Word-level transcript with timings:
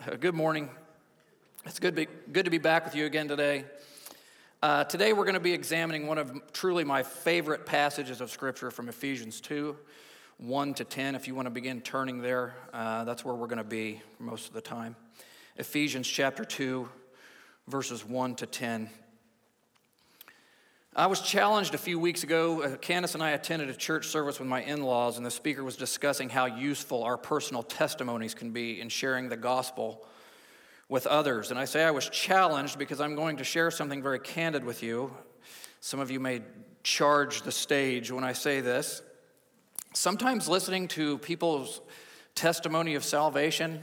Uh, 0.00 0.16
good 0.16 0.34
morning. 0.34 0.70
It's 1.66 1.78
good, 1.78 1.94
be, 1.94 2.06
good 2.32 2.46
to 2.46 2.50
be 2.50 2.56
back 2.56 2.86
with 2.86 2.94
you 2.94 3.04
again 3.04 3.28
today. 3.28 3.66
Uh, 4.62 4.82
today, 4.84 5.12
we're 5.12 5.24
going 5.24 5.34
to 5.34 5.40
be 5.40 5.52
examining 5.52 6.06
one 6.06 6.16
of 6.16 6.32
truly 6.54 6.84
my 6.84 7.02
favorite 7.02 7.66
passages 7.66 8.22
of 8.22 8.30
Scripture 8.30 8.70
from 8.70 8.88
Ephesians 8.88 9.42
2 9.42 9.76
1 10.38 10.74
to 10.74 10.84
10. 10.84 11.14
If 11.16 11.28
you 11.28 11.34
want 11.34 11.44
to 11.44 11.50
begin 11.50 11.82
turning 11.82 12.22
there, 12.22 12.54
uh, 12.72 13.04
that's 13.04 13.26
where 13.26 13.34
we're 13.34 13.46
going 13.46 13.58
to 13.58 13.64
be 13.64 14.00
most 14.18 14.48
of 14.48 14.54
the 14.54 14.62
time. 14.62 14.96
Ephesians 15.58 16.08
chapter 16.08 16.46
2, 16.46 16.88
verses 17.68 18.02
1 18.02 18.36
to 18.36 18.46
10. 18.46 18.88
I 20.96 21.06
was 21.06 21.20
challenged 21.20 21.72
a 21.74 21.78
few 21.78 22.00
weeks 22.00 22.24
ago. 22.24 22.62
Uh, 22.62 22.76
Candace 22.76 23.14
and 23.14 23.22
I 23.22 23.30
attended 23.30 23.68
a 23.68 23.74
church 23.74 24.08
service 24.08 24.40
with 24.40 24.48
my 24.48 24.60
in 24.62 24.82
laws, 24.82 25.18
and 25.18 25.24
the 25.24 25.30
speaker 25.30 25.62
was 25.62 25.76
discussing 25.76 26.28
how 26.28 26.46
useful 26.46 27.04
our 27.04 27.16
personal 27.16 27.62
testimonies 27.62 28.34
can 28.34 28.50
be 28.50 28.80
in 28.80 28.88
sharing 28.88 29.28
the 29.28 29.36
gospel 29.36 30.04
with 30.88 31.06
others. 31.06 31.52
And 31.52 31.60
I 31.60 31.64
say 31.66 31.84
I 31.84 31.92
was 31.92 32.08
challenged 32.08 32.76
because 32.76 33.00
I'm 33.00 33.14
going 33.14 33.36
to 33.36 33.44
share 33.44 33.70
something 33.70 34.02
very 34.02 34.18
candid 34.18 34.64
with 34.64 34.82
you. 34.82 35.16
Some 35.78 36.00
of 36.00 36.10
you 36.10 36.18
may 36.18 36.42
charge 36.82 37.42
the 37.42 37.52
stage 37.52 38.10
when 38.10 38.24
I 38.24 38.32
say 38.32 38.60
this. 38.60 39.00
Sometimes 39.94 40.48
listening 40.48 40.88
to 40.88 41.18
people's 41.18 41.82
testimony 42.34 42.96
of 42.96 43.04
salvation 43.04 43.80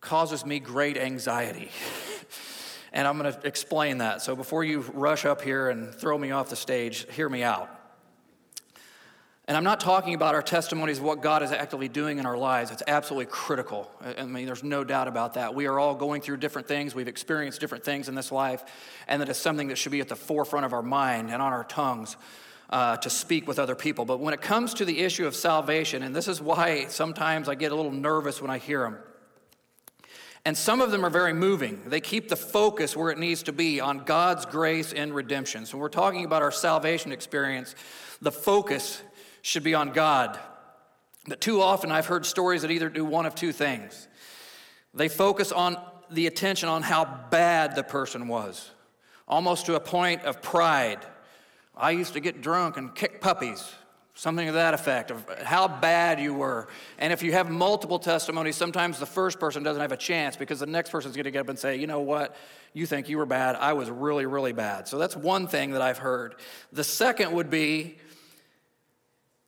causes 0.00 0.44
me 0.44 0.58
great 0.58 0.96
anxiety. 0.96 1.70
And 2.92 3.06
I'm 3.06 3.18
going 3.18 3.32
to 3.32 3.46
explain 3.46 3.98
that. 3.98 4.22
So 4.22 4.34
before 4.34 4.64
you 4.64 4.80
rush 4.94 5.24
up 5.24 5.42
here 5.42 5.70
and 5.70 5.94
throw 5.94 6.18
me 6.18 6.32
off 6.32 6.50
the 6.50 6.56
stage, 6.56 7.06
hear 7.12 7.28
me 7.28 7.42
out. 7.42 7.70
And 9.50 9.56
I'm 9.56 9.64
not 9.64 9.80
talking 9.80 10.14
about 10.14 10.36
our 10.36 10.42
testimonies 10.42 10.98
of 10.98 11.04
what 11.04 11.22
God 11.22 11.42
is 11.42 11.50
actively 11.50 11.88
doing 11.88 12.18
in 12.18 12.26
our 12.26 12.36
lives. 12.36 12.70
It's 12.70 12.84
absolutely 12.86 13.26
critical. 13.26 13.90
I 14.16 14.24
mean, 14.24 14.46
there's 14.46 14.62
no 14.62 14.84
doubt 14.84 15.08
about 15.08 15.34
that. 15.34 15.56
We 15.56 15.66
are 15.66 15.76
all 15.78 15.96
going 15.96 16.20
through 16.22 16.36
different 16.36 16.68
things. 16.68 16.94
We've 16.94 17.08
experienced 17.08 17.60
different 17.60 17.82
things 17.82 18.08
in 18.08 18.14
this 18.14 18.30
life. 18.30 18.62
And 19.08 19.20
that 19.20 19.28
is 19.28 19.38
something 19.38 19.66
that 19.66 19.76
should 19.76 19.90
be 19.90 20.00
at 20.00 20.08
the 20.08 20.14
forefront 20.14 20.66
of 20.66 20.72
our 20.72 20.82
mind 20.84 21.30
and 21.30 21.42
on 21.42 21.52
our 21.52 21.64
tongues 21.64 22.16
uh, 22.70 22.98
to 22.98 23.10
speak 23.10 23.48
with 23.48 23.58
other 23.58 23.74
people. 23.74 24.04
But 24.04 24.20
when 24.20 24.34
it 24.34 24.40
comes 24.40 24.74
to 24.74 24.84
the 24.84 25.00
issue 25.00 25.26
of 25.26 25.34
salvation, 25.34 26.04
and 26.04 26.14
this 26.14 26.28
is 26.28 26.40
why 26.40 26.86
sometimes 26.86 27.48
I 27.48 27.56
get 27.56 27.72
a 27.72 27.74
little 27.74 27.90
nervous 27.90 28.40
when 28.40 28.52
I 28.52 28.58
hear 28.58 28.82
them. 28.82 28.98
And 30.44 30.56
some 30.56 30.80
of 30.80 30.90
them 30.90 31.04
are 31.04 31.10
very 31.10 31.34
moving. 31.34 31.82
They 31.86 32.00
keep 32.00 32.28
the 32.28 32.36
focus 32.36 32.96
where 32.96 33.10
it 33.10 33.18
needs 33.18 33.42
to 33.44 33.52
be 33.52 33.80
on 33.80 34.04
God's 34.04 34.46
grace 34.46 34.92
and 34.92 35.14
redemption. 35.14 35.66
So, 35.66 35.76
when 35.76 35.82
we're 35.82 35.88
talking 35.90 36.24
about 36.24 36.42
our 36.42 36.50
salvation 36.50 37.12
experience, 37.12 37.74
the 38.22 38.32
focus 38.32 39.02
should 39.42 39.62
be 39.62 39.74
on 39.74 39.90
God. 39.90 40.38
But 41.28 41.40
too 41.40 41.60
often, 41.60 41.92
I've 41.92 42.06
heard 42.06 42.24
stories 42.24 42.62
that 42.62 42.70
either 42.70 42.88
do 42.88 43.04
one 43.04 43.26
of 43.26 43.34
two 43.34 43.52
things 43.52 44.08
they 44.92 45.08
focus 45.08 45.52
on 45.52 45.76
the 46.10 46.26
attention 46.26 46.68
on 46.68 46.82
how 46.82 47.04
bad 47.30 47.76
the 47.76 47.84
person 47.84 48.26
was, 48.26 48.70
almost 49.28 49.66
to 49.66 49.76
a 49.76 49.80
point 49.80 50.22
of 50.24 50.42
pride. 50.42 50.98
I 51.76 51.92
used 51.92 52.14
to 52.14 52.20
get 52.20 52.40
drunk 52.40 52.76
and 52.76 52.94
kick 52.94 53.20
puppies 53.20 53.72
something 54.20 54.48
to 54.48 54.52
that 54.52 54.74
effect 54.74 55.10
of 55.10 55.26
how 55.44 55.66
bad 55.66 56.20
you 56.20 56.34
were. 56.34 56.68
And 56.98 57.10
if 57.10 57.22
you 57.22 57.32
have 57.32 57.48
multiple 57.48 57.98
testimonies, 57.98 58.54
sometimes 58.54 58.98
the 58.98 59.06
first 59.06 59.40
person 59.40 59.62
doesn't 59.62 59.80
have 59.80 59.92
a 59.92 59.96
chance 59.96 60.36
because 60.36 60.60
the 60.60 60.66
next 60.66 60.90
person's 60.90 61.16
going 61.16 61.24
to 61.24 61.30
get 61.30 61.40
up 61.40 61.48
and 61.48 61.58
say, 61.58 61.76
you 61.76 61.86
know 61.86 62.00
what, 62.00 62.36
you 62.74 62.84
think 62.84 63.08
you 63.08 63.16
were 63.16 63.24
bad. 63.24 63.56
I 63.56 63.72
was 63.72 63.88
really, 63.88 64.26
really 64.26 64.52
bad. 64.52 64.86
So 64.86 64.98
that's 64.98 65.16
one 65.16 65.46
thing 65.46 65.70
that 65.70 65.80
I've 65.80 65.96
heard. 65.96 66.34
The 66.70 66.84
second 66.84 67.32
would 67.32 67.48
be 67.48 67.96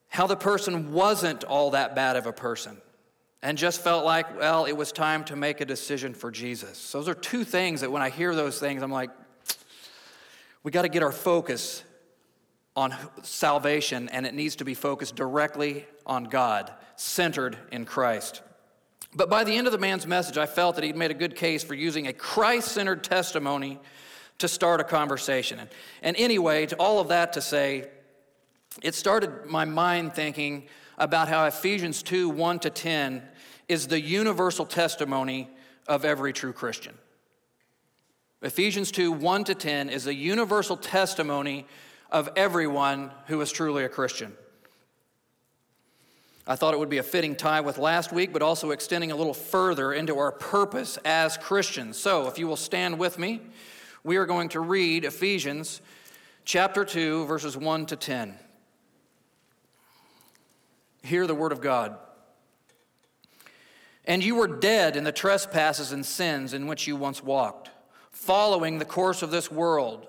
how 0.09 0.27
the 0.27 0.37
person 0.37 0.95
wasn't 0.95 1.45
all 1.45 1.73
that 1.73 1.95
bad 1.95 2.17
of 2.17 2.25
a 2.25 2.33
person 2.33 2.79
and 3.43 3.59
just 3.59 3.83
felt 3.83 4.07
like, 4.07 4.39
well, 4.39 4.65
it 4.65 4.73
was 4.73 4.91
time 4.91 5.25
to 5.25 5.37
make 5.37 5.61
a 5.61 5.67
decision 5.67 6.15
for 6.15 6.31
Jesus. 6.31 6.93
Those 6.93 7.09
are 7.09 7.15
two 7.15 7.45
things 7.45 7.83
that 7.83 7.93
when 7.93 8.01
I 8.01 8.09
hear 8.09 8.35
those 8.35 8.59
things, 8.59 8.83
I'm 8.83 8.91
like, 8.91 9.11
we 10.63 10.71
got 10.71 10.83
to 10.83 10.89
get 10.89 11.03
our 11.03 11.13
focus 11.13 11.85
on 12.75 12.95
salvation, 13.23 14.09
and 14.09 14.27
it 14.27 14.35
needs 14.35 14.57
to 14.57 14.65
be 14.65 14.75
focused 14.75 15.15
directly 15.17 15.87
on 16.07 16.25
God, 16.25 16.73
centered 16.97 17.59
in 17.71 17.85
Christ. 17.85 18.43
But 19.15 19.29
by 19.29 19.45
the 19.45 19.55
end 19.55 19.67
of 19.67 19.73
the 19.73 19.79
man's 19.79 20.07
message, 20.07 20.39
I 20.39 20.47
felt 20.47 20.77
that 20.77 20.85
he'd 20.85 20.97
made 20.97 21.11
a 21.11 21.15
good 21.15 21.37
case 21.37 21.63
for 21.63 21.75
using 21.75 22.07
a 22.07 22.13
Christ 22.13 22.69
centered 22.69 23.05
testimony 23.05 23.79
to 24.39 24.49
start 24.49 24.81
a 24.81 24.85
conversation. 24.85 25.61
And 26.03 26.17
anyway, 26.17 26.67
to 26.67 26.77
all 26.77 26.99
of 26.99 27.09
that 27.09 27.35
to 27.35 27.43
say, 27.43 27.89
it 28.83 28.95
started 28.95 29.47
my 29.47 29.67
mind 29.67 30.15
thinking 30.15 30.65
about 30.97 31.29
how 31.29 31.45
Ephesians 31.45 32.03
2 32.03 32.31
1 32.31 32.61
to 32.61 32.71
10 32.71 33.23
is 33.69 33.87
the 33.87 34.01
universal 34.01 34.65
testimony 34.65 35.51
of 35.87 36.05
every 36.05 36.33
true 36.33 36.53
Christian. 36.53 36.95
Ephesians 38.41 38.91
2 38.91 39.13
1 39.13 39.45
to 39.45 39.55
10 39.55 39.91
is 39.91 40.07
a 40.07 40.15
universal 40.15 40.77
testimony 40.77 41.67
of 42.13 42.29
everyone 42.37 43.11
who 43.27 43.41
is 43.41 43.51
truly 43.51 43.85
a 43.85 43.89
Christian. 43.89 44.35
I 46.47 46.57
thought 46.57 46.75
it 46.75 46.81
would 46.81 46.91
be 46.91 46.99
a 46.99 47.03
fitting 47.03 47.35
tie 47.35 47.63
with 47.63 47.79
last 47.79 48.13
week, 48.13 48.33
but 48.33 48.43
also 48.43 48.71
extending 48.71 49.11
a 49.11 49.17
little 49.17 49.35
further 49.35 49.93
into 49.93 50.19
our 50.19 50.31
purpose 50.31 50.99
as 51.05 51.39
Christians. 51.39 51.97
So, 51.97 52.29
if 52.29 52.39
you 52.39 52.47
will 52.47 52.57
stand 52.57 52.99
with 52.99 53.19
me, 53.19 53.41
we 54.05 54.17
are 54.17 54.27
going 54.27 54.51
to 54.51 54.61
read 54.61 55.05
Ephesians 55.05 55.81
chapter 56.45 56.85
2, 56.85 57.25
verses 57.27 57.57
1 57.57 57.87
to 57.87 57.97
10. 57.97 58.35
Hear 61.05 61.27
the 61.27 61.35
word 61.35 61.53
of 61.53 61.61
God. 61.61 61.97
And 64.05 64.23
you 64.23 64.35
were 64.35 64.49
dead 64.49 64.97
in 64.97 65.05
the 65.05 65.13
trespasses 65.13 65.93
and 65.93 66.05
sins 66.05 66.53
in 66.53 66.67
which 66.67 66.89
you 66.89 66.97
once 66.97 67.23
walked, 67.23 67.71
following 68.11 68.79
the 68.79 68.85
course 68.85 69.23
of 69.23 69.31
this 69.31 69.51
world 69.51 70.09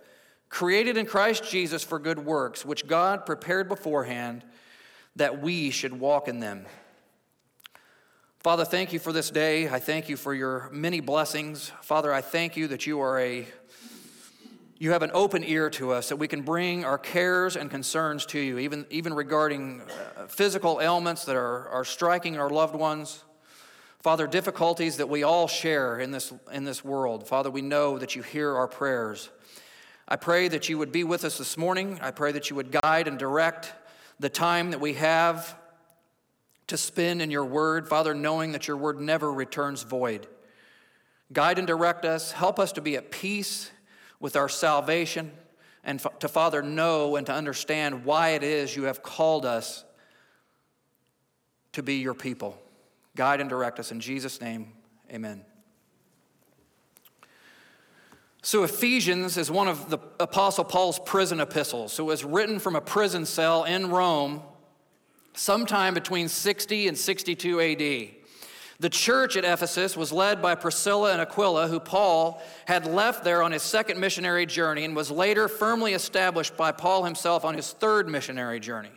created 0.51 0.97
in 0.97 1.05
Christ 1.07 1.49
Jesus 1.49 1.83
for 1.83 1.97
good 1.97 2.19
works, 2.19 2.63
which 2.63 2.85
God 2.85 3.25
prepared 3.25 3.69
beforehand 3.69 4.43
that 5.15 5.41
we 5.41 5.71
should 5.71 5.97
walk 5.99 6.27
in 6.27 6.39
them. 6.39 6.65
Father, 8.39 8.65
thank 8.65 8.91
you 8.91 8.99
for 8.99 9.13
this 9.13 9.31
day. 9.31 9.69
I 9.69 9.79
thank 9.79 10.09
you 10.09 10.17
for 10.17 10.33
your 10.33 10.69
many 10.71 10.99
blessings. 10.99 11.71
Father, 11.81 12.13
I 12.13 12.21
thank 12.21 12.57
you 12.57 12.67
that 12.67 12.85
you 12.85 12.99
are 12.99 13.19
a 13.19 13.47
you 14.77 14.91
have 14.91 15.03
an 15.03 15.11
open 15.13 15.43
ear 15.43 15.69
to 15.69 15.91
us 15.91 16.09
that 16.09 16.15
we 16.15 16.27
can 16.27 16.41
bring 16.41 16.83
our 16.83 16.97
cares 16.97 17.55
and 17.55 17.69
concerns 17.69 18.25
to 18.25 18.39
you, 18.39 18.57
even, 18.57 18.87
even 18.89 19.13
regarding 19.13 19.79
uh, 20.17 20.25
physical 20.25 20.81
ailments 20.81 21.23
that 21.25 21.35
are, 21.35 21.69
are 21.69 21.85
striking 21.85 22.39
our 22.39 22.49
loved 22.49 22.73
ones. 22.73 23.23
Father, 23.99 24.25
difficulties 24.25 24.97
that 24.97 25.07
we 25.07 25.21
all 25.21 25.47
share 25.47 25.99
in 25.99 26.09
this, 26.09 26.33
in 26.51 26.63
this 26.63 26.83
world. 26.83 27.27
Father, 27.27 27.51
we 27.51 27.61
know 27.61 27.99
that 27.99 28.15
you 28.15 28.23
hear 28.23 28.55
our 28.55 28.67
prayers. 28.67 29.29
I 30.11 30.17
pray 30.17 30.49
that 30.49 30.67
you 30.67 30.77
would 30.77 30.91
be 30.91 31.05
with 31.05 31.23
us 31.23 31.37
this 31.37 31.55
morning. 31.55 31.97
I 32.01 32.11
pray 32.11 32.33
that 32.33 32.49
you 32.49 32.57
would 32.57 32.69
guide 32.69 33.07
and 33.07 33.17
direct 33.17 33.71
the 34.19 34.27
time 34.27 34.71
that 34.71 34.81
we 34.81 34.95
have 34.95 35.55
to 36.67 36.75
spend 36.75 37.21
in 37.21 37.31
your 37.31 37.45
word, 37.45 37.87
Father, 37.87 38.13
knowing 38.13 38.51
that 38.51 38.67
your 38.67 38.75
word 38.75 38.99
never 38.99 39.31
returns 39.31 39.83
void. 39.83 40.27
Guide 41.31 41.59
and 41.59 41.65
direct 41.65 42.03
us. 42.03 42.33
Help 42.33 42.59
us 42.59 42.73
to 42.73 42.81
be 42.81 42.97
at 42.97 43.09
peace 43.09 43.71
with 44.19 44.35
our 44.35 44.49
salvation 44.49 45.31
and 45.81 46.05
to, 46.19 46.27
Father, 46.27 46.61
know 46.61 47.15
and 47.15 47.25
to 47.27 47.33
understand 47.33 48.03
why 48.03 48.31
it 48.31 48.43
is 48.43 48.75
you 48.75 48.83
have 48.83 49.01
called 49.01 49.45
us 49.45 49.85
to 51.71 51.81
be 51.81 51.99
your 51.99 52.13
people. 52.13 52.61
Guide 53.15 53.39
and 53.39 53.49
direct 53.49 53.79
us 53.79 53.93
in 53.93 54.01
Jesus' 54.01 54.41
name. 54.41 54.73
Amen. 55.09 55.45
So, 58.41 58.63
Ephesians 58.63 59.37
is 59.37 59.51
one 59.51 59.67
of 59.67 59.89
the 59.89 59.99
Apostle 60.19 60.63
Paul's 60.63 60.99
prison 60.99 61.39
epistles. 61.39 61.93
So, 61.93 62.03
it 62.03 62.07
was 62.07 62.23
written 62.23 62.59
from 62.59 62.75
a 62.75 62.81
prison 62.81 63.25
cell 63.25 63.63
in 63.63 63.89
Rome 63.89 64.41
sometime 65.33 65.93
between 65.93 66.27
60 66.27 66.87
and 66.87 66.97
62 66.97 67.61
AD. 67.61 68.21
The 68.81 68.89
church 68.89 69.37
at 69.37 69.45
Ephesus 69.45 69.95
was 69.95 70.11
led 70.11 70.41
by 70.41 70.55
Priscilla 70.55 71.11
and 71.11 71.21
Aquila, 71.21 71.67
who 71.67 71.79
Paul 71.79 72.41
had 72.65 72.87
left 72.87 73.23
there 73.23 73.43
on 73.43 73.51
his 73.51 73.61
second 73.61 73.99
missionary 73.99 74.47
journey 74.47 74.85
and 74.85 74.95
was 74.95 75.11
later 75.11 75.47
firmly 75.47 75.93
established 75.93 76.57
by 76.57 76.71
Paul 76.71 77.03
himself 77.03 77.45
on 77.45 77.53
his 77.53 77.73
third 77.73 78.09
missionary 78.09 78.59
journey. 78.59 78.89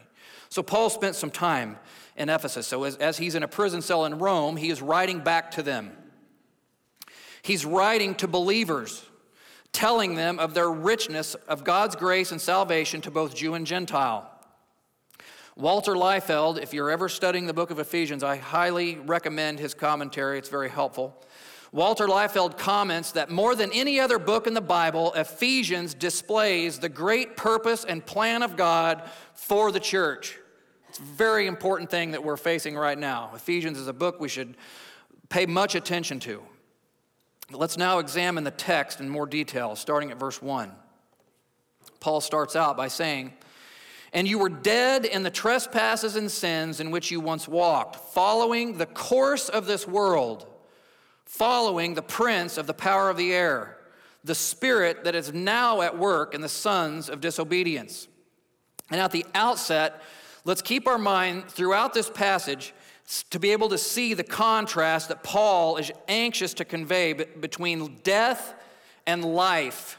So 0.48 0.62
Paul 0.62 0.88
spent 0.88 1.16
some 1.16 1.30
time 1.30 1.76
in 2.16 2.30
Ephesus. 2.30 2.66
So 2.66 2.84
as, 2.84 2.96
as 2.96 3.18
he's 3.18 3.34
in 3.34 3.42
a 3.42 3.48
prison 3.48 3.82
cell 3.82 4.06
in 4.06 4.18
Rome, 4.18 4.56
he 4.56 4.70
is 4.70 4.80
writing 4.80 5.18
back 5.18 5.50
to 5.50 5.62
them. 5.62 5.92
He's 7.42 7.66
writing 7.66 8.14
to 8.14 8.26
believers, 8.26 9.04
telling 9.74 10.14
them 10.14 10.38
of 10.38 10.54
their 10.54 10.70
richness 10.70 11.34
of 11.34 11.64
God's 11.64 11.96
grace 11.96 12.32
and 12.32 12.40
salvation 12.40 13.02
to 13.02 13.10
both 13.10 13.34
Jew 13.34 13.52
and 13.52 13.66
Gentile. 13.66 14.30
Walter 15.56 15.94
Liefeld, 15.94 16.62
if 16.62 16.72
you're 16.72 16.90
ever 16.90 17.08
studying 17.08 17.46
the 17.46 17.52
book 17.52 17.70
of 17.70 17.78
Ephesians, 17.78 18.24
I 18.24 18.36
highly 18.36 18.96
recommend 18.96 19.58
his 19.58 19.74
commentary. 19.74 20.38
It's 20.38 20.48
very 20.48 20.70
helpful. 20.70 21.20
Walter 21.70 22.06
Liefeld 22.06 22.56
comments 22.56 23.12
that 23.12 23.30
more 23.30 23.56
than 23.56 23.72
any 23.72 23.98
other 23.98 24.20
book 24.20 24.46
in 24.46 24.54
the 24.54 24.60
Bible, 24.60 25.12
Ephesians 25.14 25.92
displays 25.92 26.78
the 26.78 26.88
great 26.88 27.36
purpose 27.36 27.84
and 27.84 28.04
plan 28.06 28.44
of 28.44 28.56
God 28.56 29.02
for 29.34 29.72
the 29.72 29.80
church. 29.80 30.38
It's 30.88 31.00
a 31.00 31.02
very 31.02 31.48
important 31.48 31.90
thing 31.90 32.12
that 32.12 32.22
we're 32.22 32.36
facing 32.36 32.76
right 32.76 32.98
now. 32.98 33.32
Ephesians 33.34 33.76
is 33.76 33.88
a 33.88 33.92
book 33.92 34.20
we 34.20 34.28
should 34.28 34.56
pay 35.28 35.46
much 35.46 35.74
attention 35.74 36.20
to. 36.20 36.42
Let's 37.50 37.76
now 37.76 37.98
examine 37.98 38.44
the 38.44 38.50
text 38.50 39.00
in 39.00 39.08
more 39.08 39.26
detail, 39.26 39.76
starting 39.76 40.10
at 40.10 40.18
verse 40.18 40.40
1. 40.40 40.72
Paul 42.00 42.20
starts 42.20 42.56
out 42.56 42.76
by 42.76 42.88
saying, 42.88 43.32
and 44.12 44.28
you 44.28 44.38
were 44.38 44.48
dead 44.48 45.04
in 45.04 45.24
the 45.24 45.30
trespasses 45.30 46.14
and 46.16 46.30
sins 46.30 46.78
in 46.78 46.90
which 46.90 47.10
you 47.10 47.20
once 47.20 47.48
walked, 47.48 47.96
following 47.96 48.78
the 48.78 48.86
course 48.86 49.48
of 49.48 49.66
this 49.66 49.88
world, 49.88 50.46
following 51.24 51.94
the 51.94 52.02
prince 52.02 52.56
of 52.56 52.66
the 52.66 52.74
power 52.74 53.10
of 53.10 53.16
the 53.16 53.32
air, 53.32 53.76
the 54.22 54.34
spirit 54.34 55.04
that 55.04 55.14
is 55.14 55.34
now 55.34 55.82
at 55.82 55.98
work 55.98 56.32
in 56.32 56.40
the 56.40 56.48
sons 56.48 57.08
of 57.08 57.20
disobedience. 57.20 58.06
And 58.90 59.00
at 59.00 59.10
the 59.10 59.26
outset, 59.34 60.00
let's 60.44 60.62
keep 60.62 60.86
our 60.86 60.98
mind 60.98 61.48
throughout 61.48 61.92
this 61.92 62.08
passage 62.08 62.72
to 63.30 63.38
be 63.38 63.52
able 63.52 63.68
to 63.68 63.78
see 63.78 64.14
the 64.14 64.24
contrast 64.24 65.08
that 65.08 65.22
Paul 65.22 65.76
is 65.76 65.92
anxious 66.08 66.54
to 66.54 66.64
convey 66.64 67.12
between 67.12 67.98
death 68.02 68.54
and 69.06 69.24
life 69.24 69.98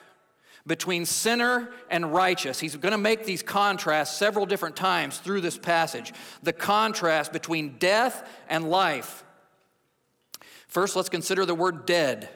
between 0.68 1.06
sinner 1.06 1.70
and 1.90 2.14
righteous. 2.14 2.60
He's 2.60 2.76
going 2.76 2.92
to 2.92 2.98
make 2.98 3.26
these 3.26 3.44
contrasts 3.44 4.18
several 4.18 4.46
different 4.46 4.76
times 4.76 5.20
through 5.20 5.42
this 5.42 5.58
passage. 5.58 6.14
The 6.42 6.54
contrast 6.54 7.32
between 7.32 7.78
death 7.78 8.28
and 8.50 8.70
life. 8.70 9.24
First, 10.68 10.96
let's 10.96 11.10
consider 11.10 11.46
the 11.46 11.56
word 11.56 11.86
dead. 11.86 12.30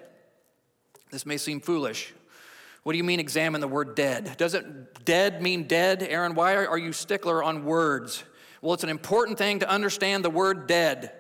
This 1.12 1.26
may 1.26 1.38
seem 1.38 1.60
foolish. 1.60 2.14
What 2.84 2.94
do 2.94 2.98
you 2.98 3.04
mean 3.04 3.20
examine 3.20 3.62
the 3.62 3.68
word 3.68 3.96
dead? 3.96 4.38
Doesn't 4.38 5.06
dead 5.06 5.42
mean 5.42 5.64
dead? 5.64 6.04
Aaron, 6.04 6.36
why 6.36 6.56
are 6.56 6.78
you 6.78 6.94
stickler 6.94 7.44
on 7.44 7.66
words? 7.66 8.24
Well, 8.62 8.74
it's 8.74 8.84
an 8.84 8.90
important 8.90 9.38
thing 9.38 9.60
to 9.60 9.70
understand 9.70 10.24
the 10.24 10.30
word 10.30 10.68
dead. 10.68 11.14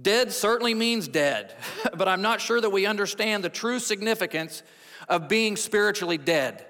Dead 0.00 0.32
certainly 0.32 0.74
means 0.74 1.08
dead, 1.08 1.54
but 1.96 2.08
I'm 2.08 2.22
not 2.22 2.40
sure 2.40 2.60
that 2.60 2.70
we 2.70 2.86
understand 2.86 3.42
the 3.42 3.48
true 3.48 3.78
significance 3.78 4.62
of 5.08 5.28
being 5.28 5.56
spiritually 5.56 6.18
dead. 6.18 6.66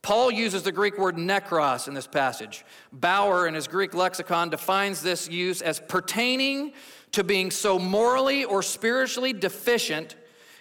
Paul 0.00 0.30
uses 0.30 0.62
the 0.62 0.72
Greek 0.72 0.98
word 0.98 1.16
nekros 1.16 1.88
in 1.88 1.94
this 1.94 2.06
passage. 2.06 2.64
Bauer, 2.92 3.46
in 3.46 3.54
his 3.54 3.66
Greek 3.66 3.94
lexicon, 3.94 4.50
defines 4.50 5.00
this 5.00 5.28
use 5.30 5.62
as 5.62 5.80
pertaining 5.80 6.74
to 7.12 7.24
being 7.24 7.50
so 7.50 7.78
morally 7.78 8.44
or 8.44 8.62
spiritually 8.62 9.32
deficient 9.32 10.14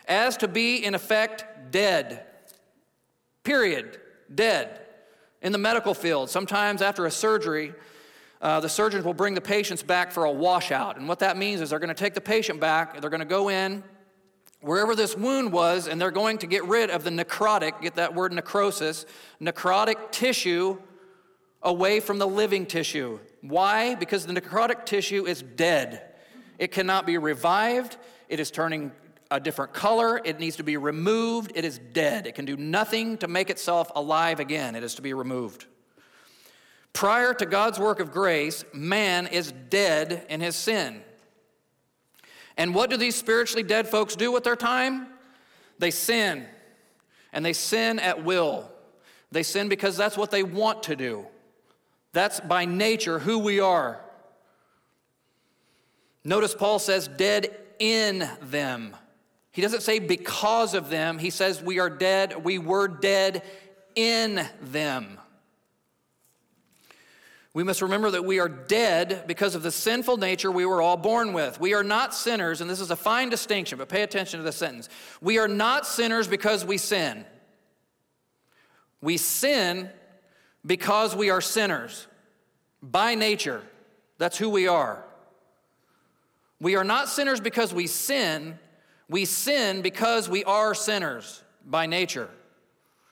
as 0.08 0.38
to 0.38 0.48
be, 0.48 0.78
in 0.78 0.96
effect, 0.96 1.72
dead. 1.72 2.26
Period. 3.44 4.00
Dead. 4.34 4.80
In 5.44 5.52
the 5.52 5.58
medical 5.58 5.94
field, 5.94 6.30
sometimes 6.30 6.82
after 6.82 7.06
a 7.06 7.12
surgery, 7.12 7.74
uh, 8.42 8.62
the 8.62 8.70
surgeons 8.70 9.04
will 9.04 9.14
bring 9.14 9.34
the 9.34 9.42
patients 9.42 9.84
back 9.84 10.12
for 10.12 10.24
a 10.24 10.32
washout. 10.32 10.98
And 10.98 11.08
what 11.08 11.20
that 11.20 11.38
means 11.38 11.60
is 11.62 11.70
they're 11.70 11.80
going 11.80 11.90
to 11.90 11.94
take 11.94 12.14
the 12.14 12.22
patient 12.22 12.60
back, 12.60 13.00
they're 13.00 13.10
going 13.10 13.20
to 13.20 13.26
go 13.26 13.50
in, 13.50 13.84
wherever 14.62 14.96
this 14.96 15.18
wound 15.18 15.52
was, 15.52 15.88
and 15.88 16.00
they're 16.00 16.12
going 16.12 16.38
to 16.40 16.48
get 16.48 16.64
rid 16.64 16.90
of 16.90 17.04
the 17.04 17.10
necrotic, 17.10 17.82
get 17.82 17.96
that 17.96 18.16
word 18.16 18.32
necrosis, 18.32 19.06
necrotic 19.42 20.12
tissue 20.12 20.78
away 21.62 22.00
from 22.00 22.20
the 22.20 22.28
living 22.28 22.66
tissue. 22.66 23.20
Why? 23.42 23.96
Because 23.96 24.26
the 24.26 24.34
necrotic 24.34 24.86
tissue 24.86 25.26
is 25.26 25.42
dead. 25.42 26.04
It 26.58 26.72
cannot 26.72 27.06
be 27.06 27.18
revived. 27.18 27.98
It 28.30 28.40
is 28.40 28.50
turning 28.50 28.94
a 29.34 29.40
different 29.40 29.74
color. 29.74 30.22
It 30.24 30.40
needs 30.40 30.58
to 30.58 30.64
be 30.64 30.78
removed. 30.78 31.54
It 31.56 31.66
is 31.66 31.80
dead. 31.80 32.28
It 32.28 32.36
can 32.36 32.46
do 32.46 32.56
nothing 32.56 33.18
to 33.18 33.28
make 33.28 33.50
itself 33.50 33.92
alive 33.96 34.40
again. 34.40 34.76
It 34.76 34.84
is 34.84 34.94
to 34.96 35.02
be 35.02 35.16
removed. 35.16 35.66
Prior 36.94 37.34
to 37.34 37.48
God's 37.48 37.80
work 37.80 38.00
of 38.00 38.12
grace, 38.12 38.64
man 38.74 39.26
is 39.26 39.52
dead 39.52 40.28
in 40.30 40.40
his 40.40 40.56
sin. 40.56 41.02
And 42.58 42.76
what 42.76 42.92
do 42.92 42.98
these 42.98 43.16
spiritually 43.16 43.64
dead 43.64 43.88
folks 43.88 44.16
do 44.16 44.32
with 44.32 44.44
their 44.44 44.56
time? 44.56 45.08
They 45.80 45.90
sin. 45.90 46.46
And 47.34 47.44
they 47.44 47.54
sin 47.54 47.98
at 47.98 48.24
will. 48.24 48.72
They 49.32 49.42
sin 49.42 49.68
because 49.68 49.98
that's 49.98 50.16
what 50.16 50.30
they 50.30 50.44
want 50.44 50.84
to 50.84 50.96
do. 50.96 51.26
That's 52.12 52.40
by 52.40 52.66
nature 52.66 53.18
who 53.18 53.40
we 53.40 53.60
are. 53.60 54.00
Notice 56.24 56.54
Paul 56.54 56.78
says, 56.78 57.08
dead 57.08 57.60
in 57.80 58.30
them. 58.44 58.96
He 59.54 59.62
doesn't 59.62 59.84
say 59.84 60.00
because 60.00 60.74
of 60.74 60.90
them. 60.90 61.20
He 61.20 61.30
says 61.30 61.62
we 61.62 61.80
are 61.80 61.90
dead, 61.90 62.44
we 62.44 62.58
were 62.58 62.88
dead 62.88 63.44
in 63.96 64.46
them. 64.62 65.20
We 67.54 67.64
must 67.64 67.84
remember 67.84 68.10
that 68.10 68.26
we 68.26 68.40
are 68.40 68.50
dead 68.50 69.26
because 69.28 69.54
of 69.54 69.62
the 69.62 69.70
sinful 69.72 70.18
nature 70.18 70.52
we 70.52 70.66
were 70.66 70.82
all 70.82 70.98
born 70.98 71.34
with. 71.34 71.60
We 71.60 71.76
are 71.76 71.84
not 71.84 72.16
sinners, 72.16 72.62
and 72.62 72.70
this 72.70 72.80
is 72.80 72.90
a 72.90 72.96
fine 72.96 73.30
distinction, 73.30 73.78
but 73.78 73.90
pay 73.90 74.02
attention 74.02 74.40
to 74.40 74.44
the 74.44 74.52
sentence. 74.52 74.90
We 75.22 75.38
are 75.38 75.48
not 75.48 75.86
sinners 75.86 76.28
because 76.28 76.66
we 76.66 76.80
sin. 76.80 77.24
We 79.02 79.18
sin 79.18 79.92
because 80.66 81.16
we 81.16 81.30
are 81.30 81.42
sinners 81.42 82.08
by 82.82 83.14
nature. 83.14 83.62
That's 84.18 84.38
who 84.38 84.50
we 84.50 84.68
are. 84.68 85.06
We 86.60 86.76
are 86.76 86.84
not 86.84 87.08
sinners 87.08 87.40
because 87.40 87.72
we 87.72 87.86
sin. 87.86 88.58
We 89.14 89.26
sin 89.26 89.84
because 89.84 90.28
we 90.28 90.44
are 90.44 90.74
sinners 90.74 91.44
by 91.64 91.86
nature. 91.86 92.32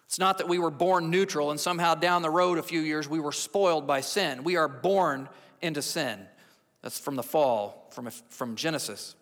It's 0.07 0.17
not 0.17 0.39
that 0.39 0.47
we 0.47 0.57
were 0.57 0.71
born 0.71 1.11
neutral 1.11 1.51
and 1.51 1.59
somehow 1.59 1.93
down 1.93 2.23
the 2.23 2.29
road 2.31 2.57
a 2.57 2.63
few 2.63 2.81
years 2.81 3.07
we 3.07 3.19
were 3.19 3.31
spoiled 3.31 3.85
by 3.85 4.01
sin. 4.01 4.43
We 4.43 4.55
are 4.55 4.67
born 4.67 5.29
into 5.61 5.83
sin. 5.83 6.25
That's 6.81 6.97
from 6.97 7.17
the 7.17 7.21
fall, 7.21 7.87
from, 7.91 8.09
from 8.29 8.55
Genesis. 8.55 9.13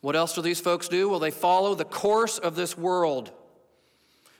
What 0.00 0.16
else 0.16 0.34
do 0.34 0.42
these 0.42 0.58
folks 0.58 0.88
do? 0.88 1.08
Well, 1.08 1.20
they 1.20 1.30
follow 1.30 1.76
the 1.76 1.84
course 1.84 2.38
of 2.38 2.56
this 2.56 2.76
world. 2.76 3.30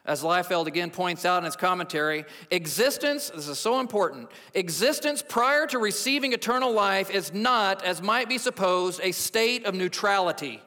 As 0.09 0.23
Liefeld 0.23 0.67
again 0.67 0.91
points 0.91 1.27
out 1.27 1.37
in 1.37 1.45
his 1.45 1.55
commentary, 1.55 2.25
existence, 2.51 3.29
this 3.29 3.47
is 3.47 3.59
so 3.59 3.79
important, 3.79 4.31
existence 4.55 5.23
prior 5.23 5.67
to 5.67 5.79
receiving 5.79 6.33
eternal 6.33 6.73
life 6.73 7.11
is 7.11 7.35
not, 7.35 7.85
as 7.85 8.01
might 8.01 8.27
be 8.27 8.39
supposed, 8.39 9.03
a 9.03 9.13
state 9.13 9.67
of 9.67 9.75
neutrality. 9.75 10.63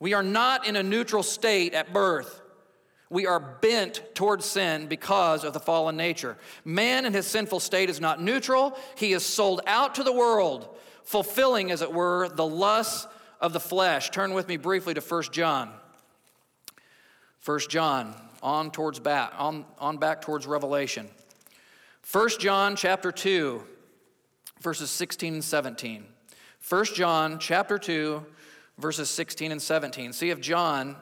We 0.00 0.14
are 0.14 0.22
not 0.22 0.66
in 0.66 0.74
a 0.74 0.82
neutral 0.82 1.22
state 1.22 1.74
at 1.74 1.92
birth. 1.92 2.40
We 3.10 3.26
are 3.26 3.38
bent 3.38 4.02
towards 4.14 4.46
sin 4.46 4.86
because 4.86 5.44
of 5.44 5.52
the 5.52 5.60
fallen 5.60 5.98
nature. 5.98 6.38
Man 6.64 7.04
in 7.04 7.12
his 7.12 7.26
sinful 7.26 7.60
state 7.60 7.90
is 7.90 8.00
not 8.00 8.22
neutral, 8.22 8.78
he 8.96 9.12
is 9.12 9.22
sold 9.22 9.60
out 9.66 9.96
to 9.96 10.02
the 10.02 10.14
world, 10.14 10.66
fulfilling, 11.04 11.70
as 11.70 11.82
it 11.82 11.92
were, 11.92 12.30
the 12.30 12.46
lusts 12.46 13.06
of 13.38 13.52
the 13.52 13.60
flesh. 13.60 14.08
Turn 14.08 14.32
with 14.32 14.48
me 14.48 14.56
briefly 14.56 14.94
to 14.94 15.02
1 15.02 15.24
John. 15.24 15.72
1 17.44 17.60
John, 17.68 18.14
on 18.46 18.70
towards 18.70 19.00
back, 19.00 19.32
on, 19.36 19.64
on 19.80 19.98
back 19.98 20.22
towards 20.22 20.46
Revelation. 20.46 21.08
1 22.12 22.28
John 22.38 22.76
chapter 22.76 23.10
2, 23.10 23.60
verses 24.60 24.88
16 24.88 25.34
and 25.34 25.44
17. 25.44 26.04
1 26.68 26.84
John 26.94 27.40
chapter 27.40 27.76
2, 27.76 28.24
verses 28.78 29.10
16 29.10 29.50
and 29.50 29.60
17. 29.60 30.12
See 30.12 30.30
if 30.30 30.40
John 30.40 30.94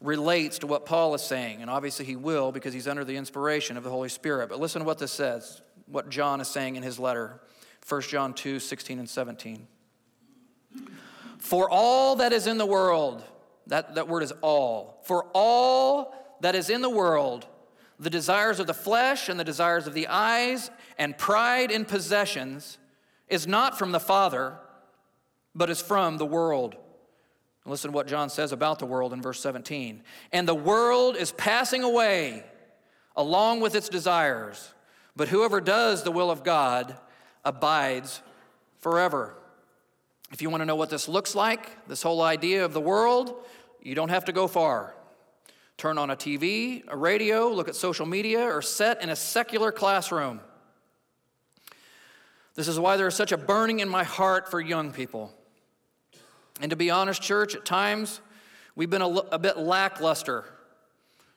relates 0.00 0.58
to 0.58 0.66
what 0.66 0.84
Paul 0.84 1.14
is 1.14 1.22
saying. 1.22 1.62
And 1.62 1.70
obviously 1.70 2.06
he 2.06 2.16
will 2.16 2.50
because 2.50 2.74
he's 2.74 2.88
under 2.88 3.04
the 3.04 3.16
inspiration 3.16 3.76
of 3.76 3.84
the 3.84 3.90
Holy 3.90 4.08
Spirit. 4.08 4.48
But 4.48 4.58
listen 4.58 4.80
to 4.80 4.86
what 4.86 4.98
this 4.98 5.12
says, 5.12 5.62
what 5.86 6.10
John 6.10 6.40
is 6.40 6.48
saying 6.48 6.74
in 6.74 6.82
his 6.82 6.98
letter 6.98 7.40
1 7.88 8.02
John 8.02 8.34
2 8.34 8.58
16 8.58 8.98
and 8.98 9.08
17. 9.08 9.66
For 11.38 11.70
all 11.70 12.16
that 12.16 12.32
is 12.32 12.48
in 12.48 12.58
the 12.58 12.66
world, 12.66 13.22
That, 13.68 13.94
that 13.94 14.08
word 14.08 14.24
is 14.24 14.32
all. 14.42 15.00
For 15.04 15.26
all 15.32 16.19
that 16.40 16.54
is 16.54 16.70
in 16.70 16.82
the 16.82 16.90
world, 16.90 17.46
the 17.98 18.10
desires 18.10 18.60
of 18.60 18.66
the 18.66 18.74
flesh 18.74 19.28
and 19.28 19.38
the 19.38 19.44
desires 19.44 19.86
of 19.86 19.94
the 19.94 20.08
eyes 20.08 20.70
and 20.98 21.16
pride 21.16 21.70
in 21.70 21.84
possessions 21.84 22.78
is 23.28 23.46
not 23.46 23.78
from 23.78 23.92
the 23.92 24.00
Father, 24.00 24.56
but 25.54 25.70
is 25.70 25.80
from 25.80 26.16
the 26.16 26.26
world. 26.26 26.76
Listen 27.66 27.90
to 27.90 27.94
what 27.94 28.06
John 28.06 28.30
says 28.30 28.52
about 28.52 28.78
the 28.78 28.86
world 28.86 29.12
in 29.12 29.20
verse 29.20 29.38
17. 29.40 30.02
And 30.32 30.48
the 30.48 30.54
world 30.54 31.16
is 31.16 31.32
passing 31.32 31.84
away 31.84 32.42
along 33.16 33.60
with 33.60 33.74
its 33.74 33.88
desires, 33.88 34.74
but 35.14 35.28
whoever 35.28 35.60
does 35.60 36.02
the 36.02 36.10
will 36.10 36.30
of 36.30 36.42
God 36.42 36.96
abides 37.44 38.22
forever. 38.78 39.34
If 40.32 40.40
you 40.40 40.48
want 40.48 40.62
to 40.62 40.64
know 40.64 40.76
what 40.76 40.90
this 40.90 41.08
looks 41.08 41.34
like, 41.34 41.86
this 41.86 42.02
whole 42.02 42.22
idea 42.22 42.64
of 42.64 42.72
the 42.72 42.80
world, 42.80 43.44
you 43.82 43.94
don't 43.94 44.08
have 44.08 44.24
to 44.26 44.32
go 44.32 44.46
far. 44.46 44.94
Turn 45.80 45.96
on 45.96 46.10
a 46.10 46.14
TV, 46.14 46.82
a 46.88 46.94
radio, 46.94 47.48
look 47.48 47.66
at 47.66 47.74
social 47.74 48.04
media, 48.04 48.42
or 48.42 48.60
sit 48.60 49.00
in 49.00 49.08
a 49.08 49.16
secular 49.16 49.72
classroom. 49.72 50.42
This 52.54 52.68
is 52.68 52.78
why 52.78 52.98
there 52.98 53.06
is 53.06 53.14
such 53.14 53.32
a 53.32 53.38
burning 53.38 53.80
in 53.80 53.88
my 53.88 54.04
heart 54.04 54.50
for 54.50 54.60
young 54.60 54.92
people. 54.92 55.32
And 56.60 56.68
to 56.68 56.76
be 56.76 56.90
honest, 56.90 57.22
church, 57.22 57.54
at 57.54 57.64
times 57.64 58.20
we've 58.76 58.90
been 58.90 59.00
a, 59.00 59.08
a 59.08 59.38
bit 59.38 59.56
lackluster 59.56 60.44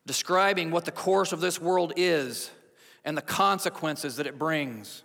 describing 0.06 0.72
what 0.72 0.84
the 0.84 0.92
course 0.92 1.32
of 1.32 1.40
this 1.40 1.62
world 1.62 1.94
is 1.96 2.52
and 3.06 3.16
the 3.16 3.22
consequences 3.22 4.18
that 4.18 4.28
it 4.28 4.38
brings. 4.38 5.04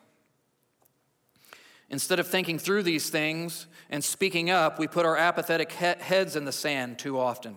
Instead 1.91 2.19
of 2.19 2.27
thinking 2.27 2.59
through 2.59 2.83
these 2.83 3.09
things 3.09 3.69
and 3.89 4.03
speaking 4.03 4.51
up, 4.51 4.81
we 4.81 4.89
put 4.89 5.07
our 5.07 5.17
apathetic 5.17 5.71
he- 5.71 5.95
heads 6.01 6.35
in 6.35 6.45
the 6.45 6.51
sand 6.51 6.99
too 6.99 7.21
often. 7.21 7.57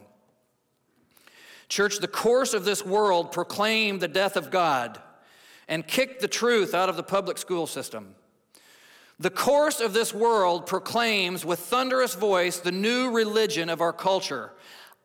Church, 1.72 2.00
the 2.00 2.08
course 2.10 2.54
of 2.54 2.66
this 2.66 2.86
world 2.86 3.32
proclaimed 3.32 4.02
the 4.02 4.10
death 4.10 4.36
of 4.36 4.52
God 4.52 5.02
and 5.70 5.88
kicked 5.88 6.20
the 6.20 6.28
truth 6.28 6.74
out 6.74 6.90
of 6.90 6.98
the 6.98 7.02
public 7.02 7.38
school 7.38 7.66
system. 7.66 8.14
The 9.22 9.30
course 9.30 9.80
of 9.80 9.94
this 9.94 10.14
world 10.14 10.66
proclaims 10.66 11.46
with 11.46 11.60
thunderous 11.60 12.14
voice 12.14 12.58
the 12.60 12.74
new 12.74 13.12
religion 13.12 13.70
of 13.70 13.80
our 13.80 13.94
culture. 13.94 14.52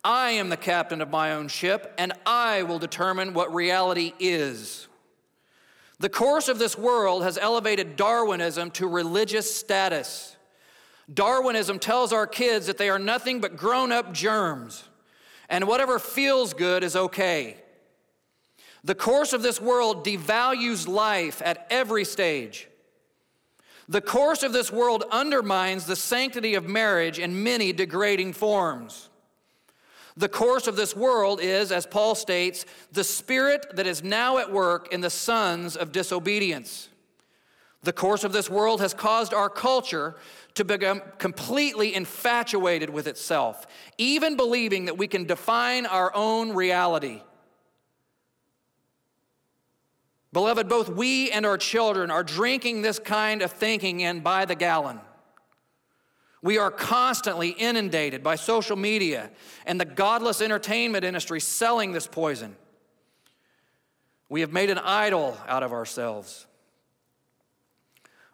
I 0.03 0.31
am 0.31 0.49
the 0.49 0.57
captain 0.57 0.99
of 0.99 1.09
my 1.09 1.31
own 1.31 1.47
ship, 1.47 1.93
and 1.97 2.11
I 2.25 2.63
will 2.63 2.79
determine 2.79 3.33
what 3.33 3.55
reality 3.55 4.11
is. 4.19 4.89
The 5.99 6.09
course 6.09 6.49
of 6.49 6.59
this 6.59 6.77
world 6.77 7.23
has 7.23 7.37
elevated 7.37 7.95
Darwinism 7.95 8.71
to 8.71 8.89
religious 8.89 9.55
status. 9.55 10.35
Darwinism 11.13 11.79
tells 11.79 12.11
our 12.11 12.27
kids 12.27 12.67
that 12.67 12.77
they 12.77 12.89
are 12.89 12.99
nothing 12.99 13.39
but 13.39 13.55
grown 13.55 13.93
up 13.93 14.13
germs, 14.13 14.83
and 15.49 15.67
whatever 15.67 15.99
feels 15.99 16.53
good 16.53 16.83
is 16.83 16.95
okay. 16.95 17.57
The 18.83 18.95
course 18.95 19.33
of 19.33 19.41
this 19.41 19.59
world 19.59 20.05
devalues 20.05 20.87
life 20.87 21.41
at 21.43 21.67
every 21.69 22.05
stage. 22.05 22.67
The 23.89 24.01
course 24.01 24.43
of 24.43 24.53
this 24.53 24.71
world 24.71 25.05
undermines 25.11 25.85
the 25.85 25.95
sanctity 25.95 26.55
of 26.55 26.67
marriage 26.67 27.19
in 27.19 27.43
many 27.43 27.71
degrading 27.71 28.33
forms. 28.33 29.09
The 30.17 30.27
course 30.27 30.67
of 30.67 30.75
this 30.75 30.95
world 30.95 31.39
is, 31.41 31.71
as 31.71 31.85
Paul 31.85 32.15
states, 32.15 32.65
the 32.91 33.03
spirit 33.03 33.75
that 33.75 33.87
is 33.87 34.03
now 34.03 34.39
at 34.39 34.51
work 34.51 34.91
in 34.91 35.01
the 35.01 35.09
sons 35.09 35.77
of 35.77 35.91
disobedience. 35.91 36.89
The 37.87 37.93
course 37.93 38.25
of 38.25 38.33
this 38.33 38.49
world 38.49 38.81
has 38.81 38.93
caused 38.93 39.33
our 39.33 39.49
culture 39.49 40.17
to 40.55 40.65
become 40.65 41.01
completely 41.19 41.95
infatuated 41.95 42.89
with 42.89 43.07
itself, 43.07 43.65
even 43.97 44.35
believing 44.35 44.83
that 44.87 44.97
we 44.97 45.07
can 45.07 45.23
define 45.23 45.85
our 45.85 46.13
own 46.13 46.51
reality. 46.51 47.21
Beloved, 50.33 50.67
both 50.67 50.89
we 50.89 51.31
and 51.31 51.45
our 51.45 51.57
children 51.57 52.11
are 52.11 52.23
drinking 52.23 52.81
this 52.81 52.99
kind 52.99 53.41
of 53.41 53.53
thinking 53.53 54.01
in 54.01 54.19
by 54.19 54.43
the 54.43 54.55
gallon. 54.55 54.99
We 56.41 56.57
are 56.57 56.71
constantly 56.71 57.51
inundated 57.51 58.21
by 58.21 58.35
social 58.35 58.75
media 58.75 59.31
and 59.65 59.79
the 59.79 59.85
godless 59.85 60.41
entertainment 60.41 61.05
industry 61.05 61.39
selling 61.39 61.93
this 61.93 62.05
poison. 62.05 62.57
We 64.27 64.41
have 64.41 64.51
made 64.51 64.69
an 64.69 64.79
idol 64.79 65.37
out 65.47 65.63
of 65.63 65.71
ourselves. 65.71 66.47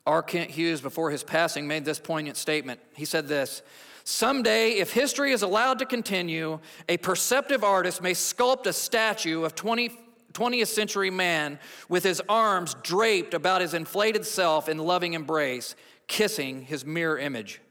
R. 0.05 0.22
Kent 0.22 0.51
Hughes, 0.51 0.81
before 0.81 1.12
his 1.12 1.24
passing, 1.24 1.67
made 1.67 1.86
this 1.86 2.00
poignant 2.00 2.38
statement. 2.38 2.79
He 2.95 3.05
said 3.05 3.27
this 3.27 3.62
Someday, 4.03 4.72
if 4.72 4.91
history 4.91 5.31
is 5.31 5.43
allowed 5.43 5.79
to 5.79 5.86
continue, 5.86 6.60
a 6.89 6.98
perceptive 6.98 7.63
artist 7.63 8.01
may 8.01 8.12
sculpt 8.12 8.65
a 8.67 8.74
statue 8.74 9.43
of 9.43 9.55
20 9.55 10.00
20th 10.33 10.67
century 10.67 11.12
man 11.12 11.60
with 11.88 12.03
his 12.03 12.19
arms 12.27 12.75
draped 12.81 13.36
about 13.36 13.62
his 13.62 13.75
inflated 13.75 14.25
self 14.25 14.67
in 14.67 14.79
loving 14.79 15.13
embrace, 15.13 15.75
kissing 16.07 16.63
his 16.63 16.83
mirror 16.83 17.19
image. 17.19 17.62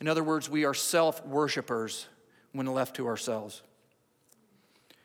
In 0.00 0.08
other 0.08 0.24
words, 0.24 0.48
we 0.48 0.64
are 0.64 0.74
self 0.74 1.24
worshippers 1.26 2.06
when 2.52 2.66
left 2.66 2.96
to 2.96 3.06
ourselves. 3.06 3.62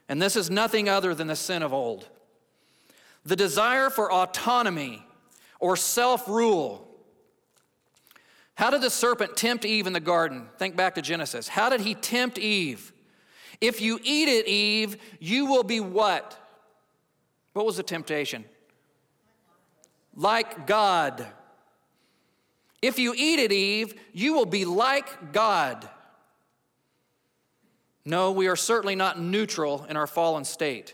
And 0.08 0.22
this 0.22 0.36
is 0.36 0.50
nothing 0.50 0.88
other 0.88 1.14
than 1.14 1.28
the 1.28 1.36
sin 1.36 1.62
of 1.62 1.74
old. 1.74 2.08
The 3.26 3.36
desire 3.36 3.90
for 3.90 4.12
autonomy 4.12 5.06
or 5.64 5.78
self 5.78 6.28
rule. 6.28 6.86
How 8.56 8.70
did 8.70 8.82
the 8.82 8.90
serpent 8.90 9.38
tempt 9.38 9.64
Eve 9.64 9.88
in 9.88 9.94
the 9.94 10.02
garden? 10.02 10.50
Think 10.58 10.76
back 10.76 10.96
to 10.96 11.02
Genesis. 11.02 11.48
How 11.48 11.70
did 11.70 11.80
he 11.80 11.96
tempt 11.96 12.38
Eve? 12.38 12.92
If 13.62 13.80
you 13.80 13.98
eat 14.04 14.28
it, 14.28 14.46
Eve, 14.46 14.98
you 15.22 15.46
will 15.46 15.64
be 15.64 15.80
what? 15.80 16.38
What 17.54 17.66
was 17.66 17.78
the 17.78 17.84
temptation? 17.84 18.44
Like 20.18 20.68
God. 20.68 21.26
If 22.82 23.00
you 23.00 23.14
eat 23.16 23.40
it, 23.40 23.54
Eve, 23.54 23.94
you 24.12 24.34
will 24.34 24.46
be 24.46 24.66
like 24.66 25.32
God. 25.32 25.90
No, 28.04 28.34
we 28.34 28.48
are 28.48 28.58
certainly 28.58 28.96
not 28.96 29.18
neutral 29.18 29.86
in 29.88 29.96
our 29.96 30.08
fallen 30.08 30.44
state. 30.44 30.94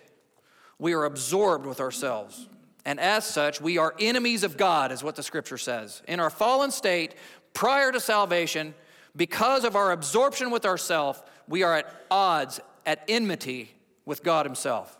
We 0.78 0.94
are 0.94 1.06
absorbed 1.06 1.66
with 1.66 1.80
ourselves. 1.80 2.48
And 2.86 3.00
as 3.00 3.25
such, 3.25 3.62
we 3.62 3.77
are 3.77 3.93
enemies 4.00 4.43
of 4.43 4.57
God, 4.57 4.91
is 4.91 5.03
what 5.03 5.15
the 5.15 5.24
scripture 5.24 5.57
says. 5.57 6.01
In 6.07 6.19
our 6.19 6.29
fallen 6.29 6.71
state, 6.71 7.15
prior 7.53 7.91
to 7.91 8.00
salvation, 8.00 8.74
because 9.15 9.65
of 9.65 9.75
our 9.75 9.91
absorption 9.91 10.50
with 10.50 10.65
ourself, 10.65 11.24
we 11.48 11.63
are 11.63 11.75
at 11.77 12.05
odds, 12.09 12.59
at 12.86 13.03
enmity 13.07 13.71
with 14.05 14.24
God 14.24 14.45
Himself. 14.45 14.98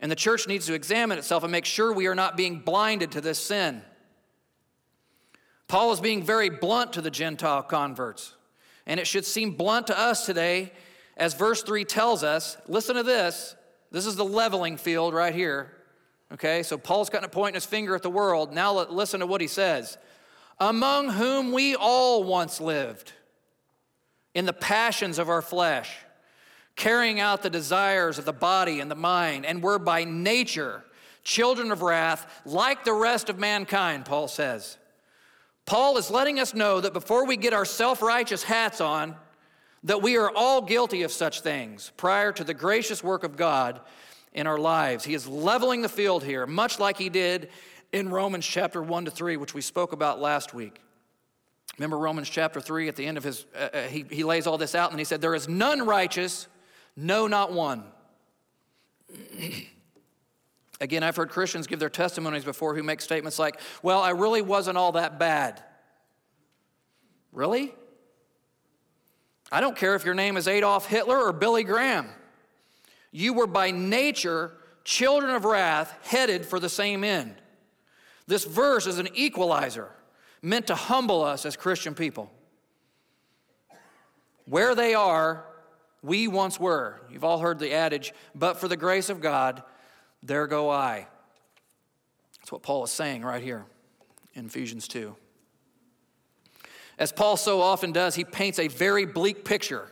And 0.00 0.10
the 0.10 0.16
church 0.16 0.48
needs 0.48 0.66
to 0.66 0.74
examine 0.74 1.18
itself 1.18 1.42
and 1.42 1.52
make 1.52 1.64
sure 1.64 1.92
we 1.92 2.06
are 2.06 2.14
not 2.14 2.36
being 2.36 2.60
blinded 2.60 3.12
to 3.12 3.20
this 3.20 3.38
sin. 3.38 3.82
Paul 5.68 5.92
is 5.92 6.00
being 6.00 6.22
very 6.22 6.50
blunt 6.50 6.94
to 6.94 7.00
the 7.00 7.10
Gentile 7.10 7.62
converts. 7.62 8.34
And 8.86 8.98
it 8.98 9.06
should 9.06 9.24
seem 9.24 9.52
blunt 9.52 9.86
to 9.86 9.98
us 9.98 10.26
today, 10.26 10.72
as 11.16 11.34
verse 11.34 11.62
3 11.62 11.84
tells 11.84 12.24
us. 12.24 12.56
Listen 12.66 12.96
to 12.96 13.02
this. 13.02 13.54
This 13.90 14.06
is 14.06 14.16
the 14.16 14.24
leveling 14.24 14.76
field 14.76 15.14
right 15.14 15.34
here. 15.34 15.72
Okay, 16.32 16.62
so 16.62 16.78
Paul's 16.78 17.10
got 17.10 17.22
to 17.22 17.28
point 17.28 17.54
his 17.54 17.66
finger 17.66 17.94
at 17.94 18.02
the 18.02 18.10
world. 18.10 18.52
Now 18.52 18.84
listen 18.84 19.20
to 19.20 19.26
what 19.26 19.40
he 19.40 19.46
says. 19.46 19.98
Among 20.58 21.10
whom 21.10 21.52
we 21.52 21.74
all 21.74 22.24
once 22.24 22.60
lived 22.60 23.12
in 24.34 24.46
the 24.46 24.52
passions 24.52 25.18
of 25.18 25.28
our 25.28 25.42
flesh 25.42 25.94
carrying 26.76 27.20
out 27.20 27.42
the 27.42 27.50
desires 27.50 28.18
of 28.18 28.24
the 28.24 28.32
body 28.32 28.80
and 28.80 28.90
the 28.90 28.96
mind, 28.96 29.46
and 29.46 29.62
were 29.62 29.78
by 29.78 30.04
nature 30.04 30.82
children 31.22 31.70
of 31.70 31.82
wrath, 31.82 32.42
like 32.44 32.84
the 32.84 32.92
rest 32.92 33.28
of 33.28 33.38
mankind, 33.38 34.04
Paul 34.04 34.26
says. 34.26 34.78
Paul 35.66 35.96
is 35.96 36.10
letting 36.10 36.40
us 36.40 36.54
know 36.54 36.80
that 36.80 36.92
before 36.92 37.26
we 37.26 37.36
get 37.36 37.52
our 37.52 37.64
self 37.64 38.02
righteous 38.02 38.42
hats 38.42 38.80
on, 38.80 39.14
that 39.84 40.02
we 40.02 40.16
are 40.16 40.32
all 40.34 40.62
guilty 40.62 41.02
of 41.02 41.12
such 41.12 41.40
things 41.40 41.92
prior 41.96 42.32
to 42.32 42.44
the 42.44 42.54
gracious 42.54 43.02
work 43.02 43.22
of 43.22 43.36
God 43.36 43.80
in 44.32 44.46
our 44.46 44.58
lives. 44.58 45.04
He 45.04 45.14
is 45.14 45.26
leveling 45.26 45.82
the 45.82 45.88
field 45.88 46.24
here, 46.24 46.46
much 46.46 46.78
like 46.78 46.96
he 46.96 47.08
did 47.08 47.50
in 47.92 48.08
Romans 48.08 48.46
chapter 48.46 48.82
1 48.82 49.04
to 49.04 49.10
3, 49.10 49.36
which 49.36 49.54
we 49.54 49.60
spoke 49.60 49.92
about 49.92 50.20
last 50.20 50.54
week. 50.54 50.80
Remember 51.78 51.98
Romans 51.98 52.28
chapter 52.28 52.60
3 52.60 52.88
at 52.88 52.96
the 52.96 53.06
end 53.06 53.16
of 53.16 53.24
his, 53.24 53.46
uh, 53.54 53.68
uh 53.72 53.82
he, 53.82 54.04
he 54.10 54.24
lays 54.24 54.46
all 54.46 54.58
this 54.58 54.74
out 54.74 54.90
and 54.90 54.98
he 54.98 55.04
said, 55.04 55.20
There 55.20 55.34
is 55.34 55.48
none 55.48 55.86
righteous, 55.86 56.48
no, 56.96 57.26
not 57.26 57.52
one. 57.52 57.84
Again, 60.80 61.02
I've 61.02 61.16
heard 61.16 61.30
Christians 61.30 61.66
give 61.66 61.78
their 61.78 61.88
testimonies 61.88 62.44
before 62.44 62.74
who 62.74 62.82
make 62.82 63.00
statements 63.00 63.38
like, 63.38 63.60
Well, 63.82 64.00
I 64.02 64.10
really 64.10 64.42
wasn't 64.42 64.76
all 64.76 64.92
that 64.92 65.18
bad. 65.18 65.62
Really? 67.32 67.74
I 69.50 69.60
don't 69.60 69.76
care 69.76 69.94
if 69.94 70.04
your 70.04 70.14
name 70.14 70.36
is 70.36 70.48
Adolf 70.48 70.86
Hitler 70.86 71.18
or 71.18 71.32
Billy 71.32 71.64
Graham. 71.64 72.08
You 73.12 73.34
were 73.34 73.46
by 73.46 73.70
nature 73.70 74.52
children 74.84 75.34
of 75.34 75.44
wrath, 75.44 75.96
headed 76.02 76.44
for 76.44 76.58
the 76.58 76.68
same 76.68 77.04
end. 77.04 77.36
This 78.26 78.44
verse 78.44 78.86
is 78.86 78.98
an 78.98 79.08
equalizer 79.14 79.90
meant 80.40 80.66
to 80.68 80.74
humble 80.74 81.22
us 81.22 81.46
as 81.46 81.56
Christian 81.56 81.94
people. 81.94 82.30
Where 84.46 84.74
they 84.74 84.94
are 84.94 85.46
We 86.04 86.26
once 86.26 86.58
were. 86.58 87.00
You've 87.10 87.22
all 87.22 87.38
heard 87.38 87.60
the 87.60 87.72
adage, 87.72 88.12
but 88.34 88.58
for 88.58 88.66
the 88.66 88.76
grace 88.76 89.08
of 89.08 89.20
God, 89.20 89.62
there 90.20 90.48
go 90.48 90.68
I. 90.68 91.06
That's 92.40 92.50
what 92.50 92.62
Paul 92.62 92.82
is 92.82 92.90
saying 92.90 93.22
right 93.22 93.42
here 93.42 93.66
in 94.34 94.46
Ephesians 94.46 94.88
2. 94.88 95.14
As 96.98 97.12
Paul 97.12 97.36
so 97.36 97.60
often 97.60 97.92
does, 97.92 98.16
he 98.16 98.24
paints 98.24 98.58
a 98.58 98.66
very 98.66 99.06
bleak 99.06 99.44
picture 99.44 99.88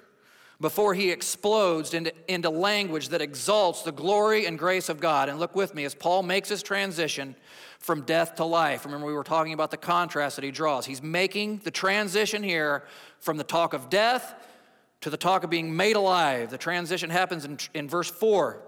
before 0.60 0.92
he 0.94 1.10
explodes 1.10 1.94
into, 1.94 2.12
into 2.28 2.50
language 2.50 3.08
that 3.08 3.22
exalts 3.22 3.82
the 3.82 3.92
glory 3.92 4.46
and 4.46 4.58
grace 4.58 4.88
of 4.88 5.00
God. 5.00 5.28
And 5.28 5.38
look 5.38 5.56
with 5.56 5.74
me 5.74 5.84
as 5.84 5.94
Paul 5.94 6.22
makes 6.22 6.50
his 6.50 6.62
transition 6.62 7.34
from 7.78 8.02
death 8.02 8.34
to 8.36 8.44
life. 8.44 8.84
Remember, 8.84 9.06
we 9.06 9.14
were 9.14 9.24
talking 9.24 9.54
about 9.54 9.70
the 9.70 9.78
contrast 9.78 10.36
that 10.36 10.44
he 10.44 10.50
draws. 10.50 10.84
He's 10.84 11.02
making 11.02 11.62
the 11.64 11.70
transition 11.70 12.42
here 12.42 12.84
from 13.20 13.38
the 13.38 13.44
talk 13.44 13.72
of 13.72 13.88
death 13.88 14.34
to 15.00 15.08
the 15.08 15.16
talk 15.16 15.44
of 15.44 15.50
being 15.50 15.74
made 15.74 15.96
alive. 15.96 16.50
The 16.50 16.58
transition 16.58 17.08
happens 17.08 17.46
in, 17.46 17.58
in 17.72 17.88
verse 17.88 18.10
4. 18.10 18.60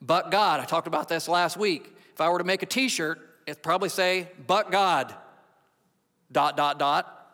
But 0.00 0.30
God, 0.30 0.60
I 0.60 0.64
talked 0.64 0.86
about 0.86 1.08
this 1.08 1.28
last 1.28 1.58
week. 1.58 1.94
If 2.14 2.20
I 2.20 2.30
were 2.30 2.38
to 2.38 2.44
make 2.44 2.62
a 2.62 2.66
t 2.66 2.88
shirt, 2.88 3.20
it'd 3.46 3.62
probably 3.62 3.90
say, 3.90 4.28
But 4.46 4.70
God, 4.70 5.14
dot, 6.32 6.56
dot, 6.56 6.78
dot. 6.78 7.25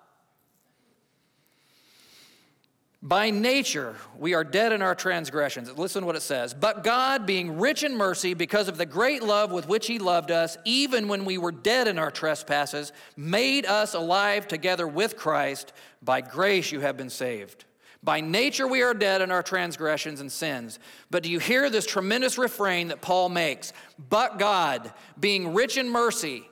By 3.04 3.30
nature, 3.30 3.96
we 4.16 4.32
are 4.34 4.44
dead 4.44 4.72
in 4.72 4.80
our 4.80 4.94
transgressions. 4.94 5.76
Listen 5.76 6.02
to 6.02 6.06
what 6.06 6.14
it 6.14 6.22
says. 6.22 6.54
But 6.54 6.84
God, 6.84 7.26
being 7.26 7.58
rich 7.58 7.82
in 7.82 7.96
mercy, 7.96 8.32
because 8.32 8.68
of 8.68 8.78
the 8.78 8.86
great 8.86 9.24
love 9.24 9.50
with 9.50 9.66
which 9.66 9.88
He 9.88 9.98
loved 9.98 10.30
us, 10.30 10.56
even 10.64 11.08
when 11.08 11.24
we 11.24 11.36
were 11.36 11.50
dead 11.50 11.88
in 11.88 11.98
our 11.98 12.12
trespasses, 12.12 12.92
made 13.16 13.66
us 13.66 13.94
alive 13.94 14.46
together 14.46 14.86
with 14.86 15.16
Christ. 15.16 15.72
By 16.00 16.20
grace 16.20 16.70
you 16.70 16.78
have 16.78 16.96
been 16.96 17.10
saved. 17.10 17.64
By 18.04 18.20
nature, 18.20 18.68
we 18.68 18.82
are 18.82 18.94
dead 18.94 19.20
in 19.20 19.32
our 19.32 19.42
transgressions 19.42 20.20
and 20.20 20.30
sins. 20.30 20.78
But 21.10 21.24
do 21.24 21.30
you 21.30 21.40
hear 21.40 21.70
this 21.70 21.86
tremendous 21.86 22.38
refrain 22.38 22.88
that 22.88 23.00
Paul 23.00 23.30
makes? 23.30 23.72
But 24.08 24.38
God, 24.38 24.92
being 25.18 25.54
rich 25.54 25.76
in 25.76 25.88
mercy. 25.88 26.48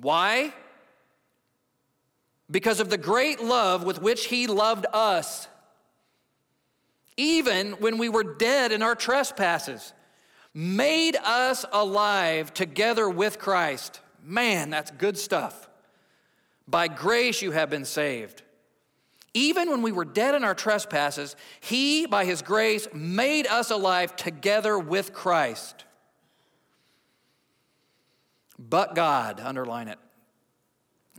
Why? 0.00 0.52
Because 2.48 2.78
of 2.78 2.90
the 2.90 2.98
great 2.98 3.42
love 3.42 3.82
with 3.82 4.00
which 4.00 4.26
He 4.26 4.46
loved 4.46 4.86
us 4.92 5.48
even 7.20 7.72
when 7.72 7.98
we 7.98 8.08
were 8.08 8.24
dead 8.24 8.72
in 8.72 8.82
our 8.82 8.94
trespasses, 8.94 9.92
made 10.54 11.16
us 11.16 11.66
alive 11.70 12.54
together 12.54 13.10
with 13.10 13.38
Christ. 13.38 14.00
Man, 14.24 14.70
that's 14.70 14.90
good 14.90 15.18
stuff. 15.18 15.68
By 16.66 16.88
grace 16.88 17.42
you 17.42 17.50
have 17.50 17.68
been 17.68 17.84
saved. 17.84 18.42
Even 19.34 19.68
when 19.68 19.82
we 19.82 19.92
were 19.92 20.06
dead 20.06 20.34
in 20.34 20.44
our 20.44 20.54
trespasses, 20.54 21.36
He, 21.60 22.06
by 22.06 22.24
His 22.24 22.40
grace, 22.40 22.88
made 22.94 23.46
us 23.46 23.70
alive 23.70 24.16
together 24.16 24.78
with 24.78 25.12
Christ. 25.12 25.84
But 28.58 28.94
God, 28.94 29.40
underline 29.40 29.88
it. 29.88 29.98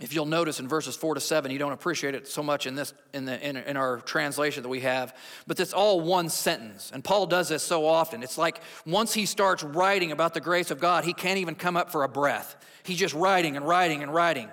If 0.01 0.15
you'll 0.15 0.25
notice 0.25 0.59
in 0.59 0.67
verses 0.67 0.95
four 0.95 1.13
to 1.13 1.21
seven, 1.21 1.51
you 1.51 1.59
don't 1.59 1.73
appreciate 1.73 2.15
it 2.15 2.27
so 2.27 2.41
much 2.41 2.65
in 2.65 2.73
this 2.73 2.91
in, 3.13 3.25
the, 3.25 3.39
in, 3.47 3.55
in 3.55 3.77
our 3.77 3.99
translation 3.99 4.63
that 4.63 4.69
we 4.69 4.79
have, 4.79 5.15
but 5.45 5.59
it's 5.59 5.73
all 5.73 6.01
one 6.01 6.27
sentence. 6.27 6.89
And 6.91 7.03
Paul 7.03 7.27
does 7.27 7.49
this 7.49 7.61
so 7.61 7.85
often. 7.85 8.23
It's 8.23 8.37
like 8.37 8.61
once 8.83 9.13
he 9.13 9.27
starts 9.27 9.63
writing 9.63 10.11
about 10.11 10.33
the 10.33 10.41
grace 10.41 10.71
of 10.71 10.79
God, 10.79 11.03
he 11.03 11.13
can't 11.13 11.37
even 11.37 11.53
come 11.53 11.77
up 11.77 11.91
for 11.91 12.03
a 12.03 12.09
breath. 12.09 12.55
He's 12.81 12.97
just 12.97 13.13
writing 13.13 13.55
and 13.55 13.67
writing 13.67 14.01
and 14.01 14.11
writing. 14.11 14.49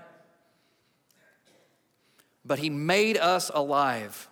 But 2.45 2.59
he 2.59 2.69
made 2.69 3.17
us 3.17 3.51
alive. 3.53 4.29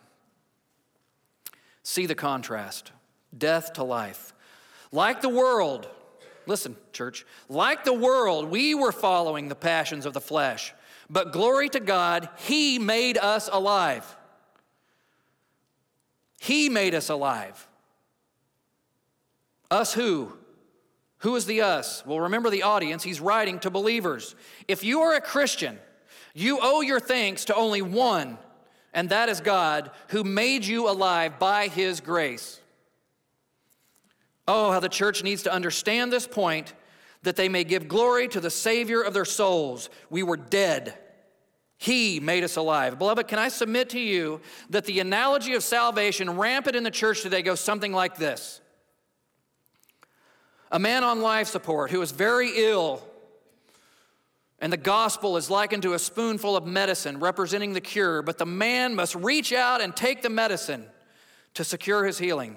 See 1.83 2.05
the 2.05 2.15
contrast 2.15 2.93
death 3.37 3.73
to 3.75 3.85
life. 3.85 4.35
Like 4.93 5.23
the 5.23 5.31
world, 5.31 5.89
listen, 6.45 6.77
church, 6.93 7.25
like 7.49 7.85
the 7.85 7.95
world, 7.95 8.51
we 8.51 8.75
were 8.75 8.93
following 8.93 9.49
the 9.49 9.55
passions 9.55 10.05
of 10.05 10.13
the 10.13 10.21
flesh 10.21 10.75
but 11.09 11.33
glory 11.33 11.69
to 11.71 11.81
God, 11.81 12.29
He 12.39 12.79
made 12.79 13.19
us 13.19 13.49
alive. 13.53 14.17
He 16.41 16.69
made 16.69 16.95
us 16.95 17.09
alive. 17.09 17.67
Us 19.71 19.95
who? 19.95 20.33
Who 21.19 21.35
is 21.37 21.47
the 21.47 21.63
us? 21.63 22.05
Well, 22.07 22.21
remember 22.21 22.51
the 22.51 22.63
audience. 22.63 23.03
He's 23.03 23.21
writing 23.21 23.59
to 23.61 23.71
believers. 23.71 24.35
If 24.69 24.85
you 24.85 25.01
are 25.01 25.15
a 25.15 25.21
Christian, 25.21 25.79
you 26.35 26.59
owe 26.61 26.83
your 26.83 27.01
thanks 27.01 27.47
to 27.47 27.55
only 27.55 27.83
one, 27.83 28.39
and 28.93 29.09
that 29.09 29.29
is 29.29 29.41
God, 29.41 29.91
who 30.09 30.23
made 30.23 30.65
you 30.65 30.89
alive 30.89 31.39
by 31.39 31.69
His 31.69 32.01
grace. 32.01 32.61
Oh, 34.47 34.71
how 34.71 34.81
the 34.81 34.89
church 34.89 35.25
needs 35.25 35.43
to 35.45 35.53
understand 35.53 36.13
this 36.13 36.27
point 36.27 36.75
that 37.27 37.35
they 37.35 37.49
may 37.49 37.65
give 37.65 37.89
glory 37.89 38.29
to 38.29 38.39
the 38.39 38.51
Savior 38.51 39.03
of 39.03 39.13
their 39.13 39.25
souls. 39.25 39.91
We 40.11 40.23
were 40.23 40.37
dead. 40.37 40.97
He 41.77 42.21
made 42.21 42.45
us 42.45 42.55
alive. 42.55 43.01
Beloved, 43.01 43.27
can 43.27 43.41
I 43.41 43.49
submit 43.49 43.91
to 43.91 43.99
you 43.99 44.41
that 44.71 44.85
the 44.85 45.01
analogy 45.01 45.55
of 45.55 45.65
salvation 45.65 46.39
rampant 46.39 46.77
in 46.77 46.85
the 46.85 46.91
church 46.91 47.23
today 47.23 47.43
goes 47.43 47.59
something 47.59 47.93
like 47.93 48.15
this 48.15 48.61
A 50.71 50.79
man 50.79 51.03
on 51.03 51.21
life 51.21 51.49
support 51.49 51.91
who 51.91 52.01
is 52.01 52.13
very 52.13 52.53
ill, 52.55 53.03
and 54.61 54.73
the 54.73 54.77
gospel 54.77 55.37
is 55.37 55.51
likened 55.51 55.83
to 55.83 55.95
a 55.95 55.99
spoonful 55.99 56.57
of 56.57 56.65
medicine 56.65 57.19
representing 57.19 57.73
the 57.73 57.81
cure, 57.81 58.23
but 58.23 58.39
the 58.39 58.47
man 58.47 58.95
must 58.95 59.17
reach 59.17 59.53
out 59.53 59.81
and 59.81 59.97
take 59.97 60.23
the 60.23 60.31
medicine 60.31 60.87
to 61.55 61.65
secure 61.65 62.05
his 62.05 62.19
healing. 62.19 62.57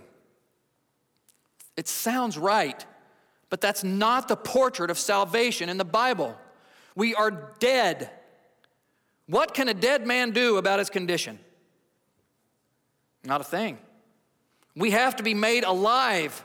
It 1.76 1.88
sounds 1.88 2.38
right. 2.38 2.86
But 3.50 3.62
that's 3.62 3.84
not 3.84 4.28
the 4.28 4.36
portrait 4.36 4.92
of 4.92 5.00
salvation 5.00 5.70
in 5.70 5.78
the 5.78 5.86
Bible. 5.86 6.38
We 6.96 7.16
are 7.16 7.54
dead. 7.60 8.10
What 9.28 9.54
can 9.54 9.70
a 9.70 9.74
dead 9.74 10.06
man 10.06 10.32
do 10.32 10.58
about 10.58 10.80
his 10.80 10.90
condition? 10.90 11.40
Not 13.24 13.42
a 13.42 13.44
thing. 13.44 13.78
We 14.76 14.92
have 14.92 15.16
to 15.18 15.24
be 15.24 15.34
made 15.34 15.64
alive 15.64 16.44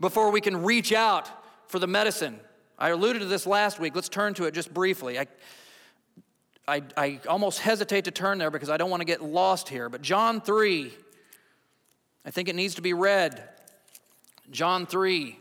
before 0.00 0.30
we 0.30 0.40
can 0.40 0.62
reach 0.62 0.92
out 0.92 1.28
for 1.68 1.78
the 1.78 1.86
medicine. 1.86 2.40
I 2.78 2.90
alluded 2.90 3.22
to 3.22 3.26
this 3.26 3.46
last 3.46 3.80
week. 3.80 3.94
Let's 3.94 4.08
turn 4.08 4.34
to 4.34 4.44
it 4.44 4.54
just 4.54 4.72
briefly. 4.72 5.18
I, 5.18 5.26
I, 6.68 6.82
I 6.96 7.20
almost 7.28 7.60
hesitate 7.60 8.04
to 8.04 8.10
turn 8.10 8.38
there 8.38 8.50
because 8.50 8.70
I 8.70 8.76
don't 8.76 8.90
want 8.90 9.00
to 9.00 9.06
get 9.06 9.22
lost 9.22 9.68
here. 9.68 9.88
But 9.88 10.02
John 10.02 10.40
3, 10.40 10.92
I 12.24 12.30
think 12.30 12.48
it 12.48 12.54
needs 12.54 12.74
to 12.76 12.82
be 12.82 12.92
read. 12.92 13.42
John 14.50 14.86
3 14.86 15.38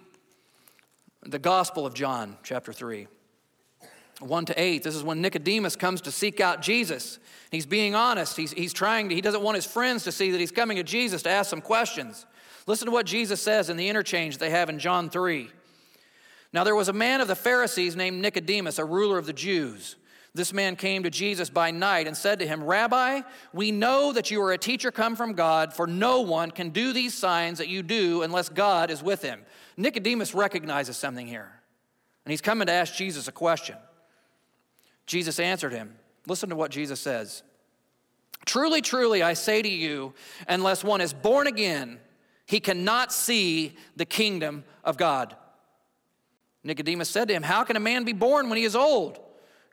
the 1.26 1.40
Gospel 1.40 1.86
of 1.86 1.94
John, 1.94 2.38
chapter 2.44 2.72
3. 2.72 3.08
1 4.20 4.46
to 4.46 4.62
8. 4.62 4.84
This 4.84 4.96
is 4.96 5.04
when 5.04 5.22
Nicodemus 5.22 5.76
comes 5.76 6.02
to 6.02 6.12
seek 6.12 6.40
out 6.40 6.62
Jesus. 6.62 7.20
He's 7.52 7.66
being 7.66 7.96
honest. 7.96 8.38
He's, 8.38 8.52
he's 8.52 8.72
trying 8.72 9.10
to, 9.10 9.16
he 9.16 9.22
doesn't 9.22 9.42
want 9.42 9.56
his 9.56 9.66
friends 9.66 10.04
to 10.04 10.12
see 10.12 10.32
that 10.32 10.40
he's 10.40 10.52
coming 10.52 10.78
to 10.78 10.84
Jesus 10.84 11.24
to 11.24 11.30
ask 11.30 11.50
some 11.50 11.62
questions. 11.62 12.26
Listen 12.66 12.86
to 12.86 12.92
what 12.92 13.06
Jesus 13.06 13.42
says 13.42 13.70
in 13.70 13.76
the 13.76 13.90
interchange 13.90 14.38
they 14.38 14.52
have 14.52 14.70
in 14.70 14.80
John 14.80 15.10
3. 15.10 15.50
Now 16.54 16.64
there 16.64 16.76
was 16.76 16.88
a 16.88 16.94
man 16.94 17.20
of 17.20 17.28
the 17.28 17.36
Pharisees 17.36 17.96
named 17.96 18.22
Nicodemus, 18.22 18.80
a 18.80 18.86
ruler 18.86 19.18
of 19.18 19.26
the 19.26 19.34
Jews. 19.34 19.98
This 20.36 20.52
man 20.52 20.76
came 20.76 21.04
to 21.04 21.10
Jesus 21.10 21.50
by 21.50 21.72
night 21.72 22.08
and 22.08 22.16
said 22.16 22.40
to 22.40 22.48
him, 22.48 22.62
Rabbi, 22.62 23.22
we 23.54 23.72
know 23.72 24.12
that 24.12 24.30
you 24.30 24.42
are 24.42 24.52
a 24.52 24.58
teacher 24.58 24.92
come 24.92 25.16
from 25.16 25.32
God, 25.32 25.74
for 25.74 25.88
no 25.88 26.20
one 26.22 26.52
can 26.52 26.72
do 26.72 26.92
these 26.92 27.14
signs 27.14 27.58
that 27.60 27.70
you 27.70 27.82
do 27.82 28.22
unless 28.22 28.50
God 28.50 28.92
is 28.92 29.02
with 29.02 29.22
him. 29.22 29.46
Nicodemus 29.78 30.36
recognizes 30.36 30.98
something 30.98 31.26
here, 31.26 31.62
and 32.26 32.32
he's 32.32 32.42
coming 32.42 32.68
to 32.68 32.74
ask 32.74 32.96
Jesus 32.96 33.30
a 33.30 33.32
question. 33.32 33.78
Jesus 35.06 35.40
answered 35.40 35.72
him. 35.72 35.96
Listen 36.28 36.50
to 36.50 36.56
what 36.58 36.70
Jesus 36.70 37.00
says 37.00 37.42
Truly, 38.46 38.82
truly, 38.82 39.24
I 39.24 39.36
say 39.36 39.62
to 39.62 39.70
you, 39.70 40.14
unless 40.50 40.84
one 40.84 41.00
is 41.00 41.14
born 41.14 41.48
again, 41.48 41.98
he 42.46 42.60
cannot 42.60 43.14
see 43.14 43.78
the 43.96 44.06
kingdom 44.06 44.66
of 44.84 44.98
God. 44.98 45.38
Nicodemus 46.62 47.10
said 47.10 47.30
to 47.30 47.34
him, 47.34 47.44
How 47.44 47.64
can 47.64 47.78
a 47.78 47.80
man 47.80 48.04
be 48.04 48.12
born 48.12 48.50
when 48.50 48.58
he 48.58 48.66
is 48.66 48.76
old? 48.76 49.22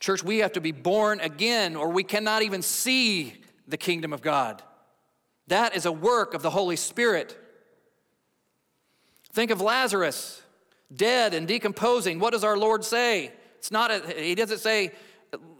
Church, 0.00 0.22
we 0.22 0.38
have 0.38 0.52
to 0.52 0.60
be 0.60 0.72
born 0.72 1.20
again, 1.20 1.76
or 1.76 1.88
we 1.88 2.04
cannot 2.04 2.42
even 2.42 2.62
see 2.62 3.34
the 3.66 3.76
kingdom 3.76 4.12
of 4.12 4.22
God. 4.22 4.62
That 5.48 5.74
is 5.74 5.86
a 5.86 5.92
work 5.92 6.34
of 6.34 6.42
the 6.42 6.50
Holy 6.50 6.76
Spirit. 6.76 7.36
Think 9.32 9.50
of 9.50 9.60
Lazarus, 9.60 10.42
dead 10.94 11.34
and 11.34 11.48
decomposing. 11.48 12.18
What 12.18 12.32
does 12.32 12.44
our 12.44 12.56
Lord 12.56 12.84
say? 12.84 13.32
It's 13.56 13.70
not, 13.70 13.90
a, 13.90 14.22
he 14.22 14.34
doesn't 14.34 14.58
say, 14.58 14.92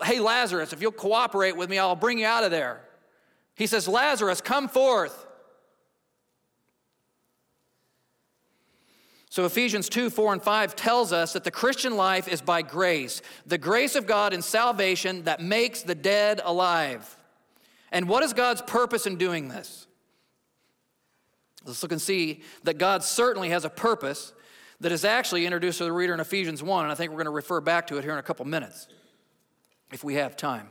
hey, 0.03 0.20
Lazarus, 0.20 0.72
if 0.72 0.81
you'll 0.81 0.92
cooperate 0.92 1.57
with 1.57 1.68
me, 1.68 1.79
I'll 1.79 1.96
bring 1.96 2.18
you 2.18 2.27
out 2.27 2.44
of 2.44 2.51
there. 2.51 2.81
He 3.55 3.66
says, 3.66 3.88
Lazarus, 3.88 4.40
come 4.40 4.68
forth. 4.68 5.27
So 9.31 9.45
Ephesians 9.45 9.88
2 9.88 10.11
4 10.11 10.35
and 10.35 10.43
5 10.43 10.77
tells 10.77 11.12
us 11.12 11.35
that 11.35 11.45
the 11.45 11.51
Christian 11.51 11.97
life 11.97 12.29
is 12.29 12.41
by 12.41 12.62
grace, 12.62 13.21
the 13.47 13.59
grace 13.59 13.95
of 13.95 14.07
God 14.07 14.33
in 14.33 14.43
salvation 14.43 15.25
that 15.25 15.41
makes 15.41 15.83
the 15.83 15.95
dead 15.95 16.41
alive. 16.45 17.17
And 17.93 18.09
what 18.09 18.23
is 18.23 18.33
God's 18.33 18.62
purpose 18.62 19.07
in 19.07 19.17
doing 19.17 19.49
this? 19.49 19.87
Let's 21.64 21.83
look 21.83 21.93
and 21.93 22.01
see 22.01 22.43
that 22.64 22.79
God 22.79 23.05
certainly 23.05 23.51
has 23.51 23.64
a 23.64 23.71
purpose 23.71 24.33
that 24.81 24.93
is 24.93 25.05
actually 25.05 25.45
introduced 25.45 25.79
to 25.79 25.85
the 25.85 25.93
reader 25.93 26.14
in 26.14 26.21
Ephesians 26.21 26.62
1, 26.62 26.85
and 26.85 26.93
I 26.93 26.95
think 26.95 27.11
we're 27.11 27.17
going 27.17 27.27
to 27.27 27.31
refer 27.31 27.61
back 27.61 27.88
to 27.88 27.99
it 27.99 28.05
here 28.05 28.12
in 28.12 28.19
a 28.19 28.23
couple 28.23 28.45
minutes 28.45 28.88
if 29.93 30.05
we 30.05 30.14
have 30.14 30.37
time. 30.37 30.69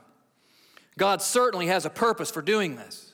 God 0.97 1.21
certainly 1.21 1.67
has 1.67 1.85
a 1.85 1.89
purpose 1.89 2.31
for 2.31 2.41
doing 2.41 2.75
this. 2.75 3.13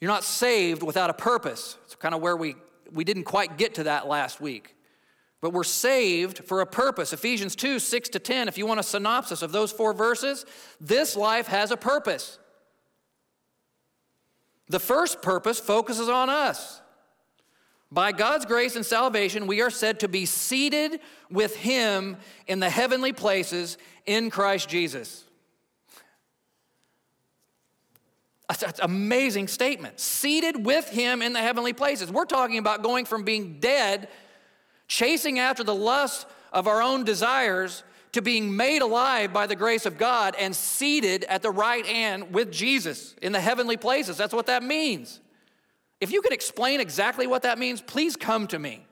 You're 0.00 0.10
not 0.10 0.24
saved 0.24 0.82
without 0.82 1.10
a 1.10 1.14
purpose. 1.14 1.76
It's 1.84 1.94
kind 1.96 2.14
of 2.14 2.20
where 2.20 2.36
we, 2.36 2.56
we 2.94 3.04
didn't 3.04 3.24
quite 3.24 3.58
get 3.58 3.74
to 3.74 3.84
that 3.84 4.06
last 4.06 4.40
week. 4.40 4.76
But 5.40 5.52
we're 5.52 5.64
saved 5.64 6.44
for 6.44 6.62
a 6.62 6.66
purpose. 6.66 7.12
Ephesians 7.12 7.54
2 7.54 7.78
6 7.78 8.08
to 8.10 8.18
10, 8.18 8.48
if 8.48 8.56
you 8.56 8.66
want 8.66 8.80
a 8.80 8.84
synopsis 8.84 9.42
of 9.42 9.52
those 9.52 9.70
four 9.70 9.92
verses, 9.92 10.46
this 10.80 11.16
life 11.16 11.48
has 11.48 11.70
a 11.70 11.76
purpose. 11.76 12.38
The 14.68 14.80
first 14.80 15.20
purpose 15.20 15.60
focuses 15.60 16.08
on 16.08 16.30
us. 16.30 16.80
By 17.92 18.12
God's 18.12 18.46
grace 18.46 18.74
and 18.74 18.86
salvation, 18.86 19.46
we 19.46 19.60
are 19.60 19.70
said 19.70 20.00
to 20.00 20.08
be 20.08 20.24
seated 20.24 21.00
with 21.30 21.56
Him 21.56 22.16
in 22.46 22.60
the 22.60 22.70
heavenly 22.70 23.12
places 23.12 23.76
in 24.06 24.30
Christ 24.30 24.68
Jesus. 24.68 25.24
That's 28.48 28.62
an 28.62 28.72
amazing 28.82 29.48
statement. 29.48 29.98
Seated 29.98 30.66
with 30.66 30.88
Him 30.88 31.22
in 31.22 31.32
the 31.32 31.40
heavenly 31.40 31.72
places. 31.72 32.10
We're 32.10 32.26
talking 32.26 32.58
about 32.58 32.82
going 32.82 33.06
from 33.06 33.24
being 33.24 33.58
dead, 33.58 34.08
chasing 34.86 35.38
after 35.38 35.64
the 35.64 35.74
lust 35.74 36.26
of 36.52 36.68
our 36.68 36.82
own 36.82 37.04
desires, 37.04 37.82
to 38.12 38.22
being 38.22 38.54
made 38.56 38.80
alive 38.80 39.32
by 39.32 39.46
the 39.46 39.56
grace 39.56 39.86
of 39.86 39.98
God 39.98 40.36
and 40.38 40.54
seated 40.54 41.24
at 41.24 41.42
the 41.42 41.50
right 41.50 41.84
hand 41.84 42.32
with 42.32 42.52
Jesus 42.52 43.12
in 43.20 43.32
the 43.32 43.40
heavenly 43.40 43.76
places. 43.76 44.16
That's 44.16 44.32
what 44.32 44.46
that 44.46 44.62
means. 44.62 45.20
If 46.00 46.12
you 46.12 46.22
could 46.22 46.32
explain 46.32 46.80
exactly 46.80 47.26
what 47.26 47.42
that 47.42 47.58
means, 47.58 47.80
please 47.80 48.14
come 48.14 48.46
to 48.48 48.58
me. 48.58 48.86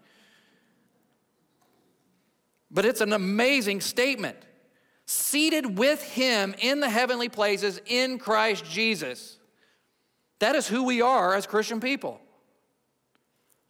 But 2.68 2.84
it's 2.84 3.00
an 3.00 3.12
amazing 3.12 3.80
statement. 3.80 4.38
Seated 5.06 5.78
with 5.78 6.02
him 6.02 6.54
in 6.58 6.80
the 6.80 6.88
heavenly 6.88 7.28
places 7.28 7.80
in 7.86 8.18
Christ 8.18 8.64
Jesus. 8.64 9.38
That 10.42 10.56
is 10.56 10.66
who 10.66 10.82
we 10.82 11.00
are 11.00 11.36
as 11.36 11.46
Christian 11.46 11.78
people. 11.78 12.20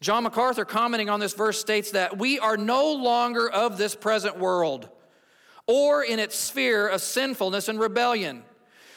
John 0.00 0.22
MacArthur, 0.22 0.64
commenting 0.64 1.11
on 1.11 1.20
this 1.20 1.35
verse, 1.35 1.61
states 1.61 1.90
that 1.90 2.16
we 2.16 2.38
are 2.38 2.56
no 2.56 2.94
longer 2.94 3.46
of 3.46 3.76
this 3.76 3.94
present 3.94 4.38
world 4.38 4.88
or 5.66 6.02
in 6.02 6.18
its 6.18 6.35
sphere 6.35 6.88
of 6.88 7.02
sinfulness 7.02 7.68
and 7.68 7.78
rebellion. 7.78 8.42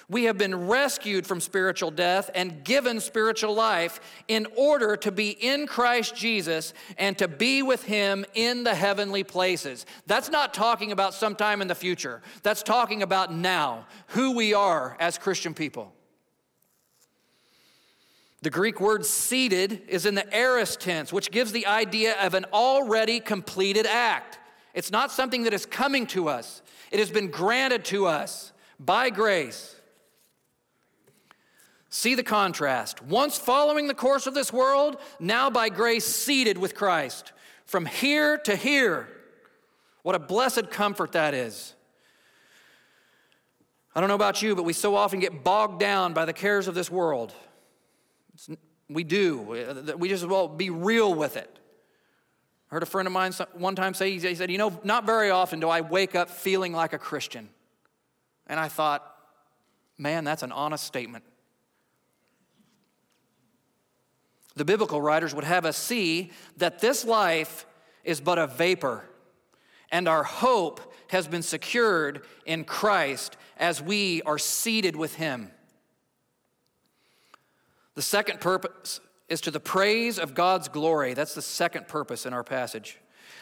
We 0.08 0.24
have 0.24 0.38
been 0.38 0.68
rescued 0.68 1.28
from 1.28 1.42
spiritual 1.42 1.92
death 1.92 2.30
and 2.34 2.64
given 2.64 3.02
spiritual 3.02 3.54
life 3.54 4.00
in 4.30 4.48
order 4.56 4.96
to 4.96 5.12
be 5.12 5.32
in 5.32 5.68
Christ 5.68 6.16
Jesus 6.16 6.74
and 6.98 7.18
to 7.18 7.28
be 7.28 7.62
with 7.62 7.84
Him 7.84 8.24
in 8.36 8.64
the 8.64 8.74
heavenly 8.74 9.26
places. 9.26 9.86
That's 10.08 10.30
not 10.30 10.54
talking 10.54 10.94
about 10.94 11.14
sometime 11.14 11.62
in 11.62 11.68
the 11.68 11.76
future, 11.76 12.22
that's 12.42 12.64
talking 12.64 13.04
about 13.04 13.34
now, 13.34 13.86
who 14.08 14.32
we 14.32 14.54
are 14.54 14.96
as 14.98 15.18
Christian 15.18 15.54
people. 15.54 15.92
The 18.46 18.52
Greek 18.52 18.80
word 18.80 19.04
seated 19.08 19.82
is 19.88 20.06
in 20.06 20.14
the 20.14 20.32
aorist 20.32 20.80
tense, 20.80 21.12
which 21.12 21.32
gives 21.32 21.52
the 21.52 21.66
idea 21.66 22.16
of 22.22 22.36
an 22.36 22.46
already 22.54 23.20
completed 23.20 23.88
act. 23.88 24.38
It's 24.76 24.92
not 24.92 25.12
something 25.12 25.46
that 25.46 25.54
is 25.56 25.66
coming 25.66 26.06
to 26.08 26.30
us, 26.30 26.62
it 26.92 27.00
has 27.00 27.10
been 27.10 27.32
granted 27.32 27.86
to 27.86 28.06
us 28.06 28.54
by 28.80 29.10
grace. 29.10 29.76
See 31.90 32.14
the 32.14 32.22
contrast. 32.22 33.02
Once 33.02 33.36
following 33.36 33.88
the 33.88 33.96
course 33.96 34.28
of 34.28 34.36
this 34.36 34.54
world, 34.54 34.98
now 35.20 35.50
by 35.50 35.70
grace 35.70 36.06
seated 36.06 36.60
with 36.60 36.76
Christ. 36.76 37.34
From 37.66 37.88
here 37.88 38.38
to 38.38 38.56
here. 38.56 39.08
What 40.04 40.14
a 40.14 40.20
blessed 40.20 40.70
comfort 40.70 41.14
that 41.14 41.34
is. 41.34 41.74
I 43.96 44.02
don't 44.02 44.10
know 44.10 44.14
about 44.14 44.44
you, 44.44 44.56
but 44.56 44.66
we 44.66 44.74
so 44.74 44.94
often 44.96 45.20
get 45.20 45.44
bogged 45.44 45.80
down 45.80 46.14
by 46.14 46.26
the 46.26 46.34
cares 46.34 46.68
of 46.68 46.76
this 46.76 46.92
world. 46.92 47.34
We 48.90 49.04
do. 49.04 49.56
Uh, 49.56 49.98
we 49.98 50.10
just, 50.10 50.26
well, 50.26 50.48
be 50.48 50.70
real 50.70 51.14
with 51.14 51.38
it. 51.38 51.60
I 52.70 52.76
heard 52.76 52.84
a 52.84 52.88
friend 52.88 53.08
of 53.08 53.14
mine 53.14 53.32
one 53.54 53.76
time 53.76 53.94
say, 53.94 54.18
he 54.18 54.36
said, 54.36 54.52
You 54.52 54.58
know, 54.58 54.80
not 54.84 55.06
very 55.06 55.30
often 55.30 55.60
do 55.60 55.70
I 55.70 55.82
wake 55.82 56.16
up 56.16 56.30
feeling 56.30 56.74
like 56.74 56.94
a 56.94 56.98
Christian. 56.98 57.50
And 58.48 58.60
I 58.60 58.68
thought, 58.68 59.16
man, 59.98 60.24
that's 60.24 60.44
an 60.44 60.52
honest 60.52 60.84
statement. 60.84 61.24
The 64.56 64.66
biblical 64.66 65.02
writers 65.02 65.36
would 65.36 65.44
have 65.44 65.66
us 65.66 65.78
see 65.78 66.32
that 66.58 66.80
this 66.80 67.04
life 67.06 67.66
is 68.04 68.22
but 68.22 68.38
a 68.38 68.48
vapor, 68.48 69.04
and 69.92 70.08
our 70.08 70.24
hope 70.24 70.94
has 71.10 71.28
been 71.28 71.42
secured 71.42 72.22
in 72.46 72.64
Christ 72.64 73.36
as 73.58 73.82
we 73.82 74.22
are 74.24 74.38
seated 74.38 74.96
with 74.96 75.16
Him. 75.16 75.52
The 77.96 78.02
second 78.02 78.42
purpose 78.42 79.00
is 79.28 79.42
to 79.42 79.52
the 79.52 79.60
praise 79.60 80.20
of 80.20 80.36
God's 80.36 80.68
glory. 80.68 81.14
That's 81.14 81.34
the 81.34 81.42
second 81.42 81.88
purpose 81.88 82.26
in 82.26 82.34
our 82.34 82.44
passage. 82.44 83.00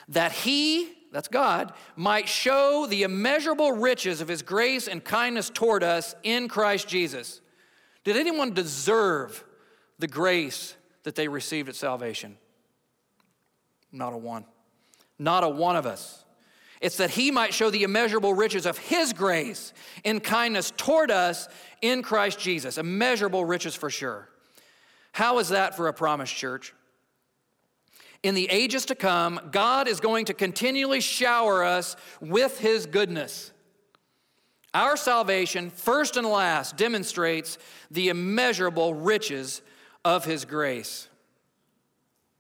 That 0.10 0.32
he, 0.32 0.92
that's 1.12 1.28
God, 1.28 1.74
might 1.96 2.30
show 2.30 2.86
the 2.88 3.04
immeasurable 3.04 3.72
riches 3.72 4.22
of 4.22 4.28
his 4.28 4.42
grace 4.42 4.88
and 4.88 5.04
kindness 5.04 5.50
toward 5.50 5.84
us 5.84 6.16
in 6.24 6.48
Christ 6.48 6.88
Jesus. 6.88 7.42
Did 8.04 8.16
anyone 8.16 8.54
deserve 8.54 9.44
the 10.00 10.08
grace 10.08 10.76
that 11.04 11.16
they 11.16 11.28
received 11.28 11.70
at 11.70 11.76
salvation? 11.76 12.38
Not 13.92 14.14
a 14.14 14.18
one. 14.18 14.46
Not 15.20 15.44
a 15.44 15.50
one 15.50 15.76
of 15.76 15.86
us. 15.86 16.24
It's 16.82 16.98
that 16.98 17.12
he 17.12 17.32
might 17.32 17.54
show 17.54 17.70
the 17.70 17.84
immeasurable 17.84 18.34
riches 18.34 18.66
of 18.66 18.78
his 18.78 19.14
grace 19.14 19.72
in 20.04 20.20
kindness 20.20 20.72
toward 20.76 21.12
us 21.12 21.48
in 21.82 22.02
Christ 22.02 22.40
Jesus. 22.40 22.78
Immeasurable 22.78 23.46
riches 23.46 23.74
for 23.74 23.90
sure. 23.90 24.28
How 25.14 25.38
is 25.38 25.50
that 25.50 25.78
for 25.78 25.88
a 25.88 25.94
promised 25.94 26.36
church? 26.36 26.74
In 28.24 28.36
the 28.36 28.50
ages 28.50 28.86
to 28.86 28.96
come, 28.96 29.40
God 29.52 29.88
is 29.88 30.00
going 30.00 30.26
to 30.26 30.34
continually 30.34 31.02
shower 31.02 31.64
us 31.64 31.96
with 32.20 32.60
His 32.60 32.86
goodness. 32.86 33.52
Our 34.74 34.98
salvation, 34.98 35.70
first 35.70 36.18
and 36.18 36.26
last, 36.26 36.78
demonstrates 36.78 37.60
the 37.92 38.10
immeasurable 38.10 38.96
riches 38.96 39.62
of 40.04 40.26
His 40.26 40.46
grace. 40.46 41.08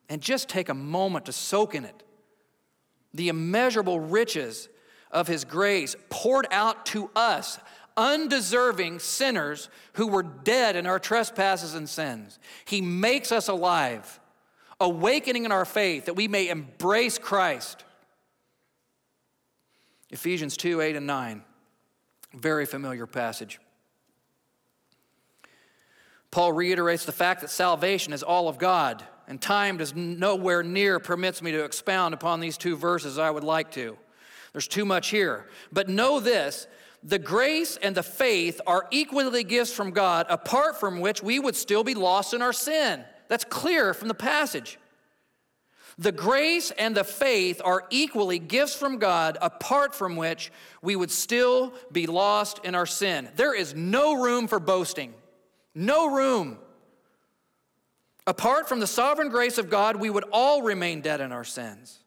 And 0.09 0.19
just 0.19 0.49
take 0.49 0.69
a 0.69 0.73
moment 0.73 1.25
to 1.27 1.31
soak 1.31 1.75
in 1.75 1.86
it. 1.86 2.03
The 3.13 3.29
immeasurable 3.29 3.99
riches 3.99 4.67
of 5.12 5.27
His 5.27 5.45
grace 5.45 5.95
poured 6.09 6.47
out 6.49 6.88
to 6.88 7.12
us 7.15 7.59
undeserving 7.97 8.99
sinners 8.99 9.69
who 9.93 10.08
were 10.08 10.23
dead 10.23 10.75
in 10.75 10.86
our 10.86 10.99
trespasses 10.99 11.75
and 11.75 11.88
sins. 11.88 12.39
He 12.65 12.82
makes 12.82 13.32
us 13.32 13.47
alive, 13.47 14.19
awakening 14.79 15.45
in 15.45 15.51
our 15.51 15.65
faith 15.65 16.06
that 16.06 16.15
we 16.15 16.27
may 16.27 16.49
embrace 16.49 17.17
Christ. 17.17 17.84
Ephesians 20.10 20.58
2 20.58 20.82
8 20.82 20.95
and 20.95 21.08
9, 21.08 21.43
very 22.34 22.65
familiar 22.65 23.08
passage. 23.08 23.60
Paul 26.29 26.53
reiterates 26.53 27.06
the 27.06 27.12
fact 27.12 27.41
that 27.41 27.51
salvation 27.51 28.12
is 28.12 28.23
all 28.23 28.47
of 28.47 28.58
God, 28.58 29.03
and 29.27 29.39
time 29.39 29.77
does 29.77 29.93
nowhere 29.95 30.63
near 30.63 30.99
permits 30.99 31.43
me 31.43 31.51
to 31.51 31.63
expound 31.63 32.15
upon 32.15 32.39
these 32.39 32.58
two 32.58 32.75
verses 32.75 33.19
I 33.19 33.29
would 33.29 33.43
like 33.43 33.71
to. 33.73 33.97
There's 34.51 34.67
too 34.67 34.86
much 34.86 35.10
here. 35.10 35.47
But 35.71 35.89
know 35.89 36.19
this 36.19 36.67
the 37.03 37.19
grace 37.19 37.77
and 37.81 37.95
the 37.95 38.03
faith 38.03 38.61
are 38.65 38.87
equally 38.89 39.43
gifts 39.43 39.73
from 39.73 39.91
God, 39.91 40.25
apart 40.29 40.79
from 40.79 41.01
which 41.01 41.21
we 41.21 41.39
would 41.39 41.55
still 41.55 41.83
be 41.83 41.95
lost 41.95 42.33
in 42.33 42.41
our 42.41 42.53
sin. 42.53 43.03
That's 43.27 43.43
clear 43.43 43.93
from 43.93 44.07
the 44.07 44.13
passage. 44.13 44.79
The 45.97 46.11
grace 46.11 46.71
and 46.71 46.95
the 46.95 47.03
faith 47.03 47.61
are 47.63 47.83
equally 47.89 48.39
gifts 48.39 48.75
from 48.75 48.97
God, 48.97 49.37
apart 49.41 49.93
from 49.93 50.15
which 50.15 50.51
we 50.81 50.95
would 50.95 51.11
still 51.11 51.73
be 51.91 52.07
lost 52.07 52.59
in 52.63 52.73
our 52.73 52.85
sin. 52.85 53.29
There 53.35 53.53
is 53.53 53.75
no 53.75 54.21
room 54.21 54.47
for 54.47 54.59
boasting. 54.59 55.13
No 55.75 56.13
room. 56.13 56.57
Apart 58.25 58.69
from 58.69 58.79
the 58.79 58.87
sovereign 58.87 59.29
grace 59.29 59.57
of 59.57 59.69
God, 59.69 59.97
we 59.97 60.09
would 60.09 60.25
all 60.31 60.61
remain 60.61 61.01
dead 61.01 61.21
in 61.21 61.31
our 61.31 61.43
sins. 61.43 61.99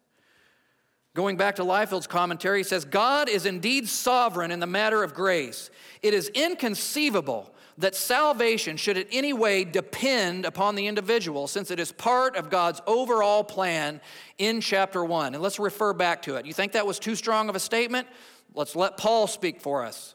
Going 1.17 1.35
back 1.35 1.55
to 1.55 1.63
Liefeld's 1.63 2.05
commentary, 2.05 2.59
he 2.59 2.63
says, 2.63 2.85
God 2.85 3.27
is 3.27 3.47
indeed 3.47 3.89
sovereign 3.89 4.51
in 4.51 4.59
the 4.59 4.67
matter 4.67 5.01
of 5.01 5.15
grace. 5.15 5.71
It 6.03 6.13
is 6.13 6.29
inconceivable 6.29 7.51
that 7.79 7.95
salvation 7.95 8.77
should 8.77 8.97
in 8.97 9.07
any 9.11 9.33
way 9.33 9.63
depend 9.63 10.45
upon 10.45 10.75
the 10.75 10.85
individual, 10.85 11.47
since 11.47 11.71
it 11.71 11.79
is 11.79 11.91
part 11.91 12.35
of 12.35 12.51
God's 12.51 12.83
overall 12.85 13.43
plan 13.43 13.99
in 14.37 14.61
chapter 14.61 15.03
1. 15.03 15.33
And 15.33 15.41
let's 15.41 15.57
refer 15.57 15.91
back 15.91 16.21
to 16.21 16.35
it. 16.35 16.45
You 16.45 16.53
think 16.53 16.73
that 16.73 16.85
was 16.85 16.99
too 16.99 17.15
strong 17.15 17.49
of 17.49 17.55
a 17.55 17.59
statement? 17.59 18.07
Let's 18.53 18.75
let 18.75 18.97
Paul 18.97 19.25
speak 19.25 19.59
for 19.59 19.83
us. 19.83 20.13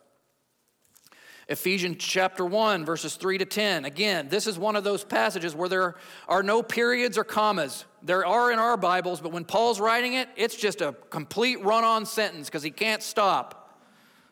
Ephesians 1.52 1.98
chapter 2.00 2.44
1, 2.44 2.84
verses 2.84 3.14
3 3.16 3.38
to 3.38 3.44
10. 3.44 3.84
Again, 3.84 4.28
this 4.28 4.46
is 4.46 4.58
one 4.58 4.74
of 4.74 4.84
those 4.84 5.04
passages 5.04 5.54
where 5.54 5.68
there 5.68 5.94
are 6.26 6.42
no 6.42 6.62
periods 6.62 7.18
or 7.18 7.24
commas. 7.24 7.84
There 8.02 8.26
are 8.26 8.50
in 8.50 8.58
our 8.58 8.76
Bibles, 8.76 9.20
but 9.20 9.32
when 9.32 9.44
Paul's 9.44 9.78
writing 9.78 10.14
it, 10.14 10.28
it's 10.34 10.56
just 10.56 10.80
a 10.80 10.96
complete 11.10 11.62
run 11.62 11.84
on 11.84 12.06
sentence 12.06 12.48
because 12.48 12.62
he 12.62 12.70
can't 12.70 13.02
stop. 13.02 13.78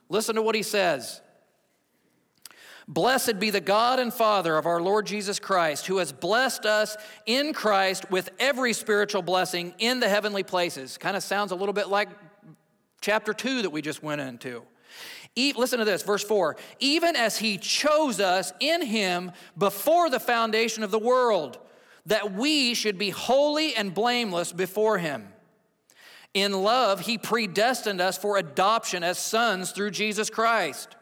Listen 0.08 0.34
to 0.34 0.42
what 0.42 0.54
he 0.54 0.62
says. 0.62 1.20
Blessed 2.88 3.38
be 3.38 3.50
the 3.50 3.60
God 3.60 4.00
and 4.00 4.12
Father 4.12 4.56
of 4.56 4.66
our 4.66 4.80
Lord 4.80 5.06
Jesus 5.06 5.38
Christ, 5.38 5.86
who 5.86 5.98
has 5.98 6.12
blessed 6.12 6.66
us 6.66 6.96
in 7.26 7.52
Christ 7.52 8.10
with 8.10 8.30
every 8.40 8.72
spiritual 8.72 9.22
blessing 9.22 9.74
in 9.78 10.00
the 10.00 10.08
heavenly 10.08 10.42
places. 10.42 10.98
Kind 10.98 11.16
of 11.16 11.22
sounds 11.22 11.52
a 11.52 11.54
little 11.54 11.74
bit 11.74 11.88
like 11.88 12.08
chapter 13.00 13.32
2 13.32 13.62
that 13.62 13.70
we 13.70 13.82
just 13.82 14.02
went 14.02 14.20
into. 14.20 14.62
Listen 15.56 15.78
to 15.78 15.84
this, 15.84 16.02
verse 16.02 16.24
4. 16.24 16.56
Even 16.78 17.16
as 17.16 17.38
he 17.38 17.58
chose 17.58 18.20
us 18.20 18.52
in 18.60 18.84
him 18.84 19.32
before 19.56 20.10
the 20.10 20.20
foundation 20.20 20.82
of 20.82 20.90
the 20.90 20.98
world, 20.98 21.58
that 22.06 22.32
we 22.32 22.74
should 22.74 22.98
be 22.98 23.10
holy 23.10 23.74
and 23.74 23.94
blameless 23.94 24.52
before 24.52 24.98
him. 24.98 25.28
In 26.32 26.52
love, 26.62 27.00
he 27.00 27.18
predestined 27.18 28.00
us 28.00 28.16
for 28.16 28.36
adoption 28.36 29.02
as 29.02 29.18
sons 29.18 29.72
through 29.72 29.90
Jesus 29.90 30.30
Christ 30.30 30.96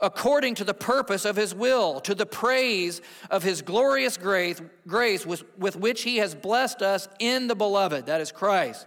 according 0.00 0.54
to 0.56 0.64
the 0.64 0.74
purpose 0.74 1.24
of 1.24 1.36
his 1.36 1.54
will, 1.54 2.00
to 2.00 2.14
the 2.14 2.26
praise 2.26 3.00
of 3.30 3.42
his 3.42 3.62
glorious 3.62 4.16
grace, 4.16 4.60
grace 4.86 5.26
with, 5.26 5.44
with 5.58 5.76
which 5.76 6.02
he 6.02 6.18
has 6.18 6.34
blessed 6.34 6.82
us 6.82 7.08
in 7.18 7.48
the 7.48 7.54
beloved, 7.54 8.06
that 8.06 8.20
is 8.20 8.30
Christ. 8.30 8.86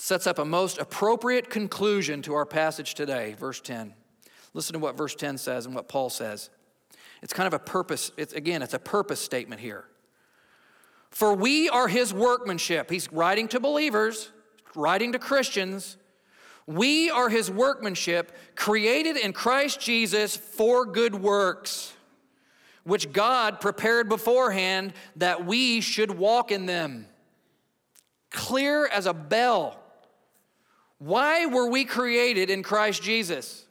sets 0.00 0.26
up 0.26 0.38
a 0.38 0.44
most 0.44 0.78
appropriate 0.78 1.50
conclusion 1.50 2.22
to 2.22 2.34
our 2.34 2.46
passage 2.46 2.94
today. 2.94 3.34
Verse 3.38 3.60
10. 3.60 3.94
Listen 4.54 4.72
to 4.72 4.78
what 4.78 4.96
verse 4.96 5.14
10 5.14 5.38
says 5.38 5.66
and 5.66 5.74
what 5.74 5.88
Paul 5.88 6.08
says. 6.08 6.50
It's 7.22 7.32
kind 7.32 7.46
of 7.46 7.52
a 7.52 7.58
purpose, 7.58 8.12
it's, 8.16 8.32
again, 8.32 8.62
it's 8.62 8.74
a 8.74 8.78
purpose 8.78 9.20
statement 9.20 9.60
here. 9.60 9.84
For 11.10 11.34
we 11.34 11.68
are 11.68 11.88
his 11.88 12.14
workmanship. 12.14 12.90
He's 12.90 13.12
writing 13.12 13.48
to 13.48 13.60
believers, 13.60 14.30
writing 14.74 15.12
to 15.12 15.18
Christians 15.18 15.96
we 16.68 17.08
are 17.08 17.30
his 17.30 17.50
workmanship, 17.50 18.30
created 18.54 19.16
in 19.16 19.32
Christ 19.32 19.80
Jesus 19.80 20.36
for 20.36 20.84
good 20.84 21.14
works, 21.14 21.94
which 22.84 23.10
God 23.10 23.58
prepared 23.58 24.10
beforehand 24.10 24.92
that 25.16 25.46
we 25.46 25.80
should 25.80 26.10
walk 26.10 26.52
in 26.52 26.66
them. 26.66 27.06
Clear 28.30 28.86
as 28.86 29.06
a 29.06 29.14
bell. 29.14 29.80
Why 30.98 31.46
were 31.46 31.70
we 31.70 31.84
created 31.84 32.50
in 32.50 32.62
Christ 32.62 33.02
Jesus? 33.02 33.64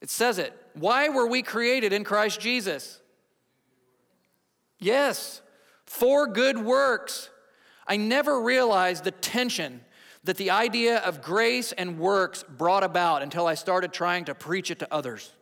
It 0.00 0.10
says 0.10 0.38
it. 0.38 0.52
Why 0.74 1.08
were 1.08 1.26
we 1.26 1.42
created 1.42 1.92
in 1.92 2.04
Christ 2.04 2.40
Jesus? 2.40 3.00
Yes, 4.78 5.40
for 5.84 6.26
good 6.26 6.58
works. 6.58 7.30
I 7.86 7.96
never 7.96 8.40
realized 8.40 9.04
the 9.04 9.10
tension 9.10 9.80
that 10.24 10.36
the 10.36 10.50
idea 10.50 10.98
of 10.98 11.22
grace 11.22 11.72
and 11.72 11.98
works 11.98 12.42
brought 12.42 12.82
about 12.82 13.22
until 13.22 13.46
I 13.46 13.54
started 13.54 13.92
trying 13.92 14.24
to 14.26 14.34
preach 14.34 14.70
it 14.70 14.80
to 14.80 14.92
others. 14.92 15.32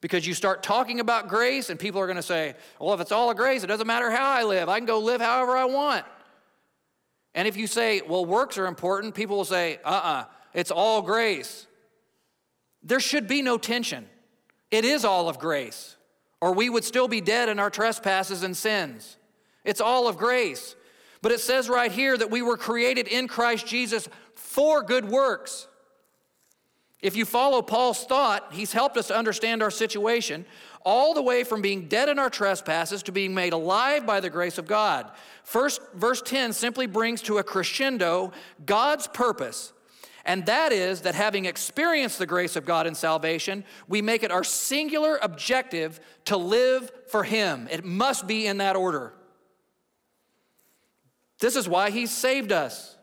Because 0.00 0.26
you 0.26 0.34
start 0.34 0.64
talking 0.64 0.98
about 0.98 1.28
grace, 1.28 1.70
and 1.70 1.78
people 1.78 2.00
are 2.00 2.06
going 2.06 2.16
to 2.16 2.22
say, 2.22 2.56
Well, 2.80 2.92
if 2.92 3.00
it's 3.00 3.12
all 3.12 3.30
a 3.30 3.34
grace, 3.36 3.62
it 3.62 3.68
doesn't 3.68 3.86
matter 3.86 4.10
how 4.10 4.32
I 4.32 4.42
live. 4.42 4.68
I 4.68 4.78
can 4.78 4.86
go 4.86 4.98
live 4.98 5.20
however 5.20 5.56
I 5.56 5.66
want. 5.66 6.04
And 7.34 7.48
if 7.48 7.56
you 7.56 7.66
say, 7.66 8.02
Well, 8.06 8.24
works 8.24 8.58
are 8.58 8.66
important, 8.66 9.14
people 9.14 9.36
will 9.36 9.44
say, 9.44 9.78
Uh 9.84 9.88
uh-uh, 9.88 10.08
uh, 10.08 10.24
it's 10.54 10.70
all 10.70 11.02
grace. 11.02 11.66
There 12.82 13.00
should 13.00 13.28
be 13.28 13.42
no 13.42 13.58
tension. 13.58 14.06
It 14.70 14.84
is 14.84 15.04
all 15.04 15.28
of 15.28 15.38
grace, 15.38 15.96
or 16.40 16.52
we 16.52 16.68
would 16.68 16.84
still 16.84 17.08
be 17.08 17.20
dead 17.20 17.48
in 17.48 17.58
our 17.58 17.70
trespasses 17.70 18.42
and 18.42 18.56
sins. 18.56 19.16
It's 19.64 19.80
all 19.80 20.08
of 20.08 20.16
grace. 20.16 20.74
But 21.20 21.30
it 21.30 21.40
says 21.40 21.68
right 21.68 21.92
here 21.92 22.18
that 22.18 22.30
we 22.30 22.42
were 22.42 22.56
created 22.56 23.06
in 23.06 23.28
Christ 23.28 23.66
Jesus 23.66 24.08
for 24.34 24.82
good 24.82 25.08
works. 25.08 25.68
If 27.00 27.16
you 27.16 27.24
follow 27.24 27.62
Paul's 27.62 28.04
thought, 28.04 28.52
he's 28.52 28.72
helped 28.72 28.96
us 28.96 29.08
to 29.08 29.16
understand 29.16 29.62
our 29.62 29.70
situation 29.70 30.46
all 30.84 31.14
the 31.14 31.22
way 31.22 31.44
from 31.44 31.62
being 31.62 31.88
dead 31.88 32.08
in 32.08 32.18
our 32.18 32.30
trespasses 32.30 33.02
to 33.04 33.12
being 33.12 33.34
made 33.34 33.52
alive 33.52 34.06
by 34.06 34.20
the 34.20 34.30
grace 34.30 34.58
of 34.58 34.66
God. 34.66 35.10
First, 35.44 35.80
verse 35.94 36.22
10 36.22 36.52
simply 36.52 36.86
brings 36.86 37.22
to 37.22 37.38
a 37.38 37.42
crescendo 37.42 38.32
God's 38.64 39.06
purpose, 39.06 39.72
and 40.24 40.46
that 40.46 40.72
is 40.72 41.02
that 41.02 41.14
having 41.14 41.44
experienced 41.46 42.18
the 42.18 42.26
grace 42.26 42.56
of 42.56 42.64
God 42.64 42.86
in 42.86 42.94
salvation, 42.94 43.64
we 43.88 44.02
make 44.02 44.22
it 44.22 44.30
our 44.30 44.44
singular 44.44 45.18
objective 45.22 46.00
to 46.26 46.36
live 46.36 46.90
for 47.08 47.24
Him. 47.24 47.68
It 47.70 47.84
must 47.84 48.26
be 48.26 48.46
in 48.46 48.58
that 48.58 48.76
order. 48.76 49.14
This 51.42 51.56
is 51.56 51.68
why 51.68 51.90
he 51.90 52.06
saved 52.06 52.52
us. 52.52 52.96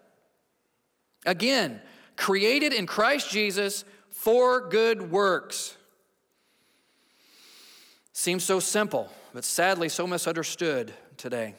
Again, 1.26 1.82
created 2.16 2.72
in 2.72 2.86
Christ 2.86 3.30
Jesus 3.30 3.84
for 4.12 4.70
good 4.70 5.12
works. 5.12 5.76
Seems 8.20 8.44
so 8.44 8.60
simple, 8.60 9.10
but 9.34 9.46
sadly 9.46 9.88
so 9.88 10.06
misunderstood 10.06 10.92
today. 11.16 11.56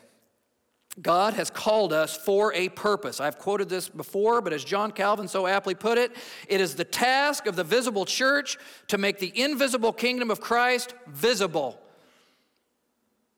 God 1.01 1.33
has 1.33 1.49
called 1.49 1.91
us 1.91 2.15
for 2.15 2.53
a 2.53 2.69
purpose. 2.69 3.19
I've 3.19 3.39
quoted 3.39 3.71
this 3.71 3.89
before, 3.89 4.43
but 4.43 4.53
as 4.53 4.63
John 4.63 4.93
Calvin 4.93 5.27
so 5.27 5.47
aptly 5.47 5.75
put 5.75 5.97
it, 5.97 6.13
it 6.49 6.61
is 6.61 6.75
the 6.75 6.85
task 6.85 7.47
of 7.47 7.57
the 7.57 7.65
visible 7.65 8.05
church 8.05 8.59
to 8.89 8.99
make 8.99 9.21
the 9.21 9.33
invisible 9.35 9.95
kingdom 9.95 10.31
of 10.31 10.43
Christ 10.43 10.93
visible. 11.09 11.81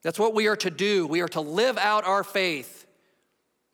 That's 0.03 0.19
what 0.19 0.35
we 0.35 0.49
are 0.49 0.57
to 0.57 0.71
do. 0.71 1.07
We 1.07 1.21
are 1.21 1.29
to 1.29 1.41
live 1.41 1.79
out 1.79 2.05
our 2.05 2.25
faith 2.25 2.89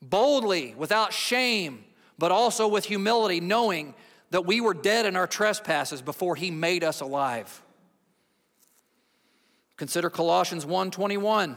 boldly, 0.02 0.74
without 0.76 1.14
shame, 1.14 1.86
but 2.18 2.30
also 2.30 2.68
with 2.68 2.84
humility, 2.84 3.40
knowing 3.40 3.94
that 4.28 4.44
we 4.44 4.60
were 4.60 4.74
dead 4.74 5.06
in 5.06 5.16
our 5.16 5.26
trespasses 5.26 6.02
before 6.02 6.36
he 6.36 6.50
made 6.50 6.84
us 6.84 7.00
alive. 7.00 7.62
Consider 9.78 10.10
Colossians 10.10 10.66
1:21. 10.66 11.56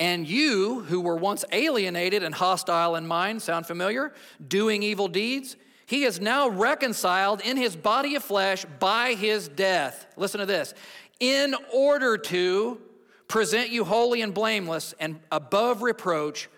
And 0.00 0.26
you 0.28 0.80
who 0.80 1.00
were 1.00 1.16
once 1.16 1.44
alienated 1.52 2.24
and 2.24 2.34
hostile 2.34 2.96
in 2.96 3.06
mind, 3.06 3.40
sound 3.40 3.66
familiar? 3.66 4.12
Doing 4.46 4.82
evil 4.82 5.08
deeds, 5.08 5.56
he 5.86 6.02
is 6.04 6.20
now 6.20 6.48
reconciled 6.48 7.40
in 7.40 7.56
his 7.56 7.76
body 7.76 8.16
of 8.16 8.24
flesh 8.24 8.66
by 8.80 9.14
his 9.14 9.48
death. 9.48 10.06
Listen 10.16 10.40
to 10.40 10.46
this. 10.46 10.74
In 11.20 11.54
order 11.72 12.18
to 12.18 12.80
present 13.28 13.70
you 13.70 13.84
holy 13.84 14.22
and 14.22 14.34
blameless 14.34 14.94
and 15.00 15.20
above 15.30 15.82
reproach 15.82 16.48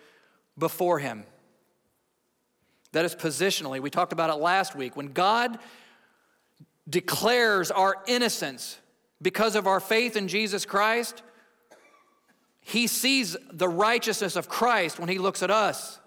before 0.57 0.99
Him. 0.99 1.25
That 2.91 3.05
is 3.05 3.15
positionally. 3.15 3.79
We 3.79 3.89
talked 3.89 4.13
about 4.13 4.29
it 4.29 4.41
last 4.41 4.75
week. 4.75 4.95
When 4.95 5.13
God 5.13 5.59
declares 6.89 7.71
our 7.71 7.97
innocence 8.07 8.79
because 9.21 9.55
of 9.55 9.67
our 9.67 9.79
faith 9.79 10.15
in 10.15 10.27
Jesus 10.27 10.65
Christ, 10.65 11.21
He 12.61 12.87
sees 12.87 13.35
the 13.51 13.67
righteousness 13.67 14.35
of 14.35 14.49
Christ 14.49 14.99
when 14.99 15.09
He 15.09 15.17
looks 15.17 15.43
at 15.43 15.51
us. 15.51 15.99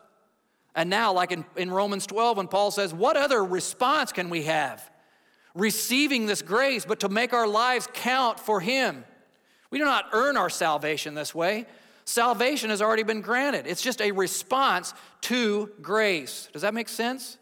And 0.75 0.89
now, 0.89 1.13
like 1.13 1.33
in, 1.33 1.45
in 1.57 1.71
Romans 1.71 2.07
12, 2.07 2.39
when 2.39 2.49
Paul 2.49 2.71
says, 2.71 2.95
What 2.95 3.17
other 3.17 3.45
response 3.45 4.13
can 4.13 4.31
we 4.31 4.45
have? 4.45 4.91
Receiving 5.55 6.27
this 6.27 6.41
grace, 6.41 6.87
but 6.87 7.01
to 7.01 7.09
make 7.09 7.35
our 7.35 7.47
lives 7.47 7.87
count 7.93 8.41
for 8.41 8.61
Him. 8.61 9.05
We 9.71 9.79
do 9.79 9.85
not 9.85 10.07
earn 10.13 10.37
our 10.37 10.51
salvation 10.51 11.15
this 11.15 11.35
way. 11.35 11.67
Salvation 12.05 12.71
has 12.71 12.83
already 12.83 13.05
been 13.05 13.21
granted. 13.21 13.67
It's 13.67 13.83
just 13.83 14.01
a 14.01 14.13
response 14.13 14.93
to 15.23 15.71
grace. 15.81 16.49
Does 16.53 16.63
that 16.63 16.75
make 16.75 16.89
sense? 16.89 17.39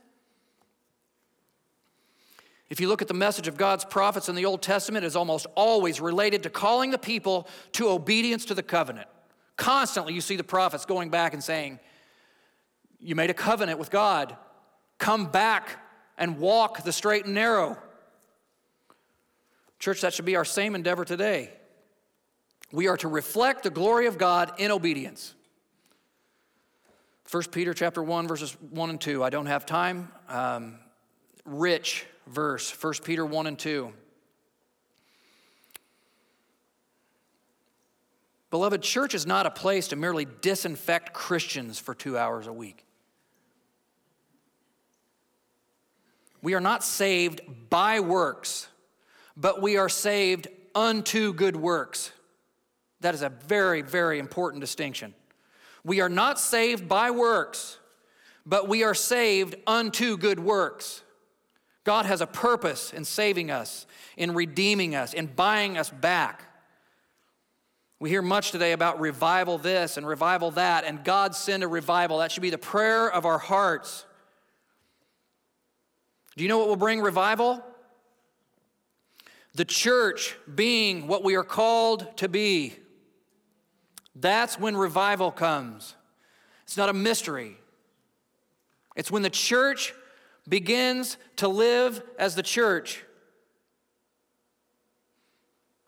If 2.71 2.79
you 2.79 2.87
look 2.87 3.03
at 3.03 3.09
the 3.09 3.15
message 3.15 3.49
of 3.49 3.57
God's 3.57 3.85
prophets 3.85 4.29
in 4.29 4.37
the 4.37 4.47
Old 4.47 4.63
Testament, 4.63 5.05
it 5.05 5.09
is 5.09 5.17
almost 5.17 5.47
always 5.57 6.01
related 6.01 6.45
to 6.45 6.51
calling 6.51 6.93
the 6.93 6.99
people 6.99 7.49
to 7.73 7.89
obedience 7.91 8.45
to 8.47 8.55
the 8.55 8.63
covenant. 8.63 9.09
Constantly, 9.57 10.15
you 10.15 10.21
see 10.21 10.37
the 10.37 10.45
prophets 10.45 10.87
going 10.87 11.11
back 11.11 11.35
and 11.35 11.43
saying, 11.43 11.81
You 13.01 13.17
made 13.17 13.29
a 13.29 13.35
covenant 13.35 13.81
with 13.81 13.91
God. 13.91 14.37
Come 14.99 15.27
back 15.27 15.85
and 16.17 16.39
walk 16.39 16.85
the 16.85 16.93
straight 16.93 17.25
and 17.25 17.35
narrow. 17.35 17.77
Church, 19.81 20.03
that 20.03 20.15
should 20.15 20.25
be 20.25 20.37
our 20.37 20.45
same 20.45 20.77
endeavor 20.77 21.05
today. 21.05 21.51
We 22.71 22.87
are 22.87 22.99
to 22.99 23.09
reflect 23.09 23.65
the 23.65 23.71
glory 23.71 24.07
of 24.07 24.17
God 24.17 24.53
in 24.59 24.71
obedience. 24.71 25.35
1 27.31 27.45
Peter 27.51 27.75
chapter 27.75 28.03
1, 28.03 28.29
verses 28.29 28.57
1 28.71 28.91
and 28.91 29.01
2. 29.01 29.25
I 29.25 29.31
don't 29.31 29.47
have 29.47 29.67
time. 29.67 30.13
Um, 30.29 30.79
rich 31.45 32.07
verse, 32.31 32.71
1 32.71 32.95
Peter 33.05 33.27
1 33.27 33.47
and 33.47 33.59
2. 33.59 33.93
Beloved, 38.51 38.83
church 38.83 39.14
is 39.14 39.27
not 39.27 39.47
a 39.47 39.51
place 39.51 39.88
to 39.88 39.97
merely 39.97 40.27
disinfect 40.40 41.12
Christians 41.12 41.79
for 41.79 41.95
two 41.95 42.19
hours 42.19 42.47
a 42.47 42.53
week. 42.53 42.85
We 46.43 46.55
are 46.55 46.61
not 46.61 46.83
saved 46.83 47.43
by 47.69 48.01
works, 48.01 48.69
but 49.37 49.62
we 49.62 49.77
are 49.77 49.88
saved 49.88 50.49
unto 50.75 51.33
good 51.33 51.55
works. 51.55 52.12
That 53.01 53.14
is 53.14 53.23
a 53.23 53.29
very, 53.29 53.83
very 53.83 54.19
important 54.19 54.61
distinction. 54.61 55.14
We 55.85 56.01
are 56.01 56.09
not 56.09 56.38
saved 56.38 56.88
by 56.88 57.11
works, 57.11 57.79
but 58.45 58.69
we 58.69 58.83
are 58.83 58.95
saved 58.95 59.55
unto 59.66 60.16
good 60.16 60.40
works. 60.40 61.03
God 61.90 62.07
has 62.07 62.20
a 62.20 62.26
purpose 62.29 62.92
in 62.92 63.05
saving 63.05 63.50
us, 63.50 63.85
in 64.16 64.33
redeeming 64.33 64.94
us, 64.94 65.12
in 65.12 65.26
buying 65.26 65.76
us 65.76 65.90
back. 65.90 66.44
We 67.98 68.11
hear 68.11 68.22
much 68.22 68.53
today 68.53 68.70
about 68.70 69.00
revival 69.00 69.59
this 69.59 69.96
and 69.96 70.07
revival 70.07 70.53
that, 70.53 70.85
and 70.85 71.03
God 71.03 71.35
send 71.35 71.64
a 71.64 71.66
revival. 71.66 72.18
That 72.18 72.31
should 72.31 72.44
be 72.44 72.50
the 72.50 72.59
prayer 72.59 73.11
of 73.11 73.26
our 73.26 73.38
hearts. 73.38 74.07
Do 76.37 76.44
you 76.44 76.48
know 76.48 76.59
what 76.59 76.68
will 76.68 76.76
bring 76.76 77.00
revival? 77.00 77.61
The 79.57 79.64
church 79.64 80.37
being 80.55 81.09
what 81.09 81.24
we 81.24 81.35
are 81.35 81.42
called 81.42 82.16
to 82.18 82.29
be. 82.29 82.76
That's 84.14 84.61
when 84.61 84.76
revival 84.76 85.33
comes. 85.33 85.96
It's 86.62 86.76
not 86.76 86.88
a 86.88 86.92
mystery. 86.92 87.57
It's 88.94 89.11
when 89.11 89.22
the 89.22 89.29
church 89.29 89.92
begins 90.51 91.17
to 91.37 91.49
live 91.49 92.03
as 92.19 92.35
the 92.35 92.43
church. 92.43 93.03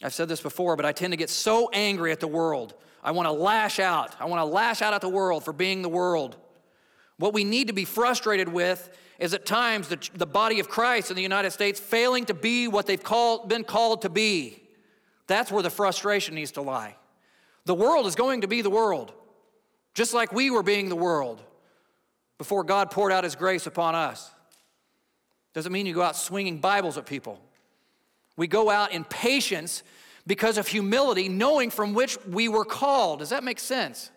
I've 0.03 0.15
said 0.15 0.29
this 0.29 0.41
before, 0.41 0.77
but 0.77 0.87
I 0.87 0.93
tend 0.93 1.13
to 1.13 1.17
get 1.17 1.31
so 1.31 1.69
angry 1.73 2.13
at 2.13 2.21
the 2.21 2.29
world. 2.29 2.75
I 3.03 3.11
want 3.11 3.27
to 3.27 3.33
lash 3.33 3.79
out. 3.79 4.17
I 4.21 4.25
want 4.27 4.41
to 4.41 4.45
lash 4.45 4.81
out 4.81 4.95
at 4.95 5.01
the 5.01 5.09
world 5.09 5.45
for 5.45 5.53
being 5.53 5.83
the 5.83 5.89
world. 5.89 6.37
What 7.19 7.35
we 7.35 7.45
need 7.45 7.67
to 7.67 7.73
be 7.73 7.85
frustrated 7.85 8.49
with 8.49 8.89
is 9.19 9.35
at 9.35 9.45
times 9.45 9.89
the, 9.89 10.11
the 10.15 10.27
body 10.27 10.61
of 10.61 10.69
Christ 10.69 11.11
in 11.11 11.17
the 11.17 11.23
United 11.23 11.51
States 11.51 11.79
failing 11.79 12.25
to 12.27 12.35
be 12.35 12.67
what 12.69 12.87
they've 12.87 13.03
called, 13.03 13.49
been 13.49 13.65
called 13.65 14.03
to 14.03 14.09
be. 14.09 14.63
That's 15.27 15.53
where 15.53 15.63
the 15.63 15.71
frustration 15.71 16.35
needs 16.35 16.53
to 16.53 16.63
lie. 16.63 16.97
The 17.65 17.75
world 17.75 18.07
is 18.07 18.15
going 18.15 18.41
to 18.41 18.49
be 18.49 18.63
the 18.63 18.71
world, 18.71 19.13
just 19.95 20.15
like 20.15 20.33
we 20.33 20.51
were 20.51 20.65
being 20.65 20.89
the 20.89 20.97
world 20.97 21.41
before 22.39 22.65
God 22.65 22.91
poured 22.91 23.13
out 23.13 23.23
His 23.23 23.37
grace 23.37 23.69
upon 23.69 23.95
us. 23.95 24.33
Doesn't 25.55 25.73
mean 25.73 25.87
you 25.87 25.95
go 25.95 26.03
out 26.03 26.17
swinging 26.17 26.59
Bibles 26.59 26.97
at 26.97 27.07
people. 27.07 27.39
We 28.37 28.47
go 28.47 28.71
out 28.71 28.93
in 28.93 29.05
patience 29.05 29.83
because 30.27 30.57
of 30.57 30.67
humility, 30.67 31.29
knowing 31.29 31.71
from 31.71 31.95
which 31.95 32.19
we 32.27 32.49
were 32.49 32.65
called. 32.65 33.19
Does 33.19 33.31
that 33.31 33.45
make 33.45 33.59
sense? 33.59 34.11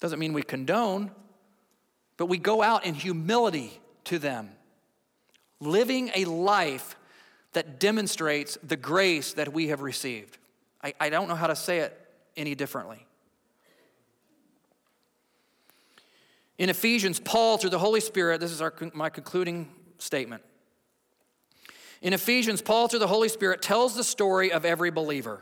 Doesn't 0.00 0.18
mean 0.18 0.32
we 0.32 0.42
condone, 0.42 1.10
but 2.16 2.26
we 2.26 2.38
go 2.38 2.62
out 2.62 2.84
in 2.84 2.94
humility 2.94 3.80
to 4.04 4.18
them, 4.18 4.50
living 5.60 6.10
a 6.14 6.24
life 6.24 6.96
that 7.52 7.78
demonstrates 7.78 8.58
the 8.62 8.76
grace 8.76 9.34
that 9.34 9.52
we 9.52 9.68
have 9.68 9.82
received. 9.82 10.38
I, 10.82 10.94
I 11.00 11.10
don't 11.10 11.28
know 11.28 11.34
how 11.34 11.48
to 11.48 11.56
say 11.56 11.78
it 11.78 11.98
any 12.36 12.54
differently. 12.54 13.06
In 16.60 16.68
Ephesians, 16.68 17.18
Paul, 17.18 17.56
through 17.56 17.70
the 17.70 17.78
Holy 17.78 18.00
Spirit, 18.00 18.38
this 18.38 18.52
is 18.52 18.60
our, 18.60 18.74
my 18.92 19.08
concluding 19.08 19.66
statement. 19.96 20.42
In 22.02 22.12
Ephesians, 22.12 22.60
Paul, 22.60 22.86
through 22.86 22.98
the 22.98 23.06
Holy 23.06 23.30
Spirit, 23.30 23.62
tells 23.62 23.96
the 23.96 24.04
story 24.04 24.52
of 24.52 24.66
every 24.66 24.90
believer. 24.90 25.40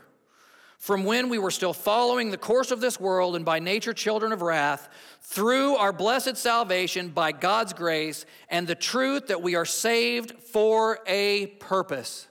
From 0.77 1.03
when 1.03 1.27
we 1.27 1.37
were 1.37 1.51
still 1.51 1.73
following 1.73 2.31
the 2.31 2.37
course 2.37 2.71
of 2.71 2.79
this 2.79 3.01
world 3.01 3.35
and 3.35 3.43
by 3.43 3.59
nature 3.59 3.91
children 3.91 4.31
of 4.31 4.41
wrath, 4.41 4.87
through 5.19 5.75
our 5.75 5.91
blessed 5.91 6.37
salvation 6.37 7.09
by 7.09 7.33
God's 7.33 7.73
grace 7.73 8.25
and 8.47 8.65
the 8.65 8.73
truth 8.73 9.27
that 9.27 9.41
we 9.41 9.55
are 9.55 9.65
saved 9.65 10.31
for 10.39 10.99
a 11.05 11.47
purpose. 11.59 12.29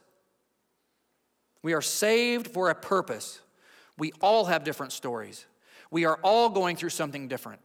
We 1.63 1.75
are 1.75 1.83
saved 1.83 2.49
for 2.49 2.71
a 2.71 2.75
purpose. 2.75 3.39
We 3.99 4.13
all 4.23 4.47
have 4.47 4.65
different 4.65 4.93
stories. 4.93 5.45
We 5.91 6.07
are 6.07 6.19
all 6.23 6.49
going 6.49 6.77
through 6.77 6.89
something 6.89 7.29
different. 7.29 7.61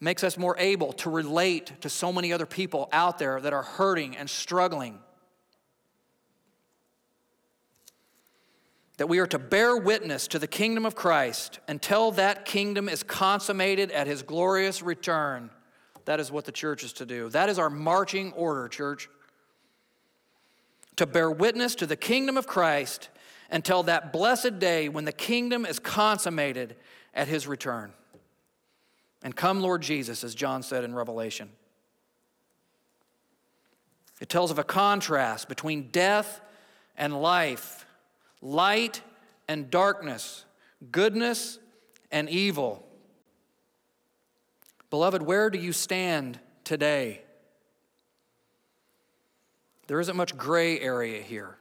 Makes 0.00 0.24
us 0.24 0.38
more 0.38 0.56
able 0.58 0.92
to 0.94 1.10
relate 1.10 1.80
to 1.82 1.88
so 1.88 2.12
many 2.12 2.32
other 2.32 2.46
people 2.46 2.88
out 2.90 3.18
there 3.18 3.40
that 3.40 3.52
are 3.52 3.62
hurting 3.62 4.16
and 4.16 4.28
struggling. 4.28 4.98
that 9.00 9.06
we 9.06 9.18
are 9.18 9.26
to 9.26 9.38
bear 9.38 9.78
witness 9.78 10.28
to 10.28 10.38
the 10.38 10.46
kingdom 10.46 10.84
of 10.84 10.94
Christ 10.94 11.58
until 11.66 12.10
that 12.10 12.44
kingdom 12.44 12.86
is 12.86 13.02
consummated 13.02 13.90
at 13.92 14.06
his 14.06 14.22
glorious 14.22 14.82
return. 14.82 15.48
That 16.04 16.20
is 16.20 16.30
what 16.30 16.44
the 16.44 16.52
church 16.52 16.84
is 16.84 16.92
to 16.92 17.06
do. 17.06 17.30
That 17.30 17.48
is 17.48 17.58
our 17.58 17.70
marching 17.70 18.30
order, 18.32 18.68
church. 18.68 19.08
To 20.96 21.06
bear 21.06 21.30
witness 21.30 21.74
to 21.76 21.86
the 21.86 21.96
kingdom 21.96 22.36
of 22.36 22.46
Christ 22.46 23.08
until 23.50 23.84
that 23.84 24.12
blessed 24.12 24.58
day 24.58 24.90
when 24.90 25.06
the 25.06 25.12
kingdom 25.12 25.64
is 25.64 25.78
consummated 25.78 26.76
at 27.14 27.26
his 27.26 27.46
return. 27.46 27.94
And 29.22 29.36
come, 29.36 29.60
Lord 29.60 29.82
Jesus, 29.82 30.24
as 30.24 30.34
John 30.34 30.62
said 30.62 30.84
in 30.84 30.94
Revelation. 30.94 31.50
It 34.20 34.28
tells 34.28 34.50
of 34.50 34.58
a 34.58 34.64
contrast 34.64 35.48
between 35.48 35.88
death 35.90 36.40
and 36.96 37.20
life 37.20 37.86
light 38.42 39.02
and 39.48 39.70
darkness, 39.70 40.44
goodness 40.90 41.58
and 42.10 42.28
evil. 42.28 42.86
Beloved, 44.88 45.22
where 45.22 45.50
do 45.50 45.58
you 45.58 45.72
stand 45.72 46.38
today? 46.64 47.22
There 49.86 50.00
isn't 50.00 50.16
much 50.16 50.36
gray 50.36 50.80
area 50.80 51.20
here. 51.20 51.56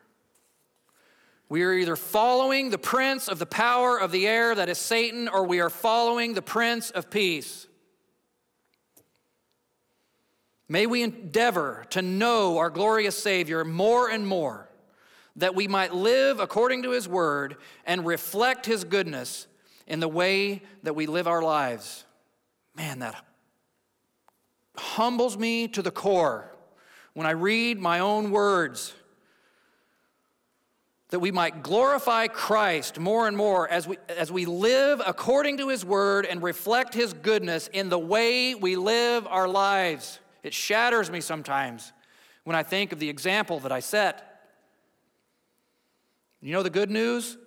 We 1.49 1.63
are 1.63 1.73
either 1.73 1.95
following 1.95 2.69
the 2.69 2.77
prince 2.77 3.27
of 3.27 3.39
the 3.39 3.47
power 3.47 3.99
of 3.99 4.11
the 4.11 4.27
air, 4.27 4.53
that 4.53 4.69
is 4.69 4.77
Satan, 4.77 5.27
or 5.27 5.47
we 5.47 5.59
are 5.59 5.71
following 5.71 6.35
the 6.35 6.43
prince 6.43 6.91
of 6.91 7.09
peace. 7.09 7.67
May 10.67 10.85
we 10.85 11.01
endeavor 11.01 11.85
to 11.89 12.03
know 12.03 12.59
our 12.59 12.69
glorious 12.69 13.17
Savior 13.17 13.65
more 13.65 14.11
and 14.11 14.27
more 14.27 14.69
that 15.37 15.55
we 15.55 15.67
might 15.67 15.93
live 15.93 16.39
according 16.39 16.83
to 16.83 16.91
his 16.91 17.07
word 17.07 17.57
and 17.83 18.05
reflect 18.05 18.67
his 18.67 18.83
goodness 18.83 19.47
in 19.87 19.99
the 19.99 20.07
way 20.07 20.61
that 20.83 20.93
we 20.93 21.07
live 21.07 21.27
our 21.27 21.41
lives. 21.41 22.05
Man, 22.75 22.99
that 22.99 23.15
humbles 24.77 25.35
me 25.35 25.67
to 25.69 25.81
the 25.81 25.91
core 25.91 26.55
when 27.13 27.25
I 27.25 27.31
read 27.31 27.79
my 27.79 27.99
own 27.99 28.29
words. 28.29 28.93
That 31.09 31.19
we 31.19 31.31
might 31.31 31.63
glorify 31.63 32.27
Christ 32.27 32.99
more 32.99 33.27
and 33.27 33.35
more 33.35 33.67
as 33.67 33.87
we, 33.87 33.97
as 34.09 34.31
we 34.31 34.45
live 34.45 35.01
according 35.05 35.57
to 35.57 35.69
His 35.69 35.83
Word 35.83 36.25
and 36.25 36.41
reflect 36.41 36.93
His 36.93 37.13
goodness 37.13 37.67
in 37.67 37.89
the 37.89 37.97
way 37.97 38.53
we 38.53 38.75
live 38.75 39.25
our 39.27 39.47
lives. 39.47 40.19
It 40.43 40.53
shatters 40.53 41.09
me 41.09 41.21
sometimes 41.21 41.91
when 42.43 42.55
I 42.55 42.63
think 42.63 42.91
of 42.91 42.99
the 42.99 43.09
example 43.09 43.59
that 43.61 43.71
I 43.71 43.79
set. 43.79 44.25
You 46.41 46.53
know 46.53 46.63
the 46.63 46.69
good 46.69 46.91
news? 46.91 47.37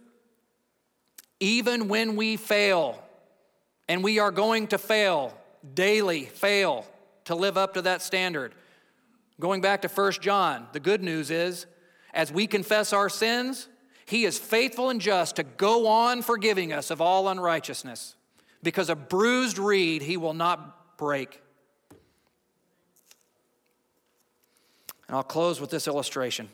Even 1.41 1.89
when 1.89 2.17
we 2.17 2.37
fail, 2.37 3.03
and 3.89 4.03
we 4.03 4.19
are 4.19 4.31
going 4.31 4.69
to 4.69 4.79
fail, 4.79 5.37
daily 5.75 6.25
fail 6.25 6.87
to 7.25 7.35
live 7.35 7.57
up 7.57 7.75
to 7.75 7.83
that 7.83 8.03
standard. 8.03 8.55
Going 9.41 9.61
back 9.61 9.83
to 9.83 9.89
1 9.89 10.13
John, 10.21 10.67
the 10.73 10.81
good 10.81 11.03
news 11.03 11.31
is 11.31 11.67
as 12.13 12.33
we 12.33 12.47
confess 12.47 12.93
our 12.93 13.09
sins, 13.09 13.69
he 14.05 14.25
is 14.25 14.39
faithful 14.39 14.91
and 14.91 15.01
just 15.01 15.37
to 15.37 15.43
go 15.43 15.87
on 15.87 16.23
forgiving 16.23 16.73
us 16.73 16.91
of 16.91 17.01
all 17.01 17.29
unrighteousness, 17.29 18.17
because 18.63 18.91
a 18.91 18.97
bruised 18.97 19.59
reed 19.59 20.03
he 20.03 20.17
will 20.17 20.35
not 20.35 20.97
break. 20.99 21.41
And 25.09 25.17
I'll 25.17 25.23
close 25.23 25.61
with 25.61 25.71
this 25.71 25.87
illustration. 25.87 26.49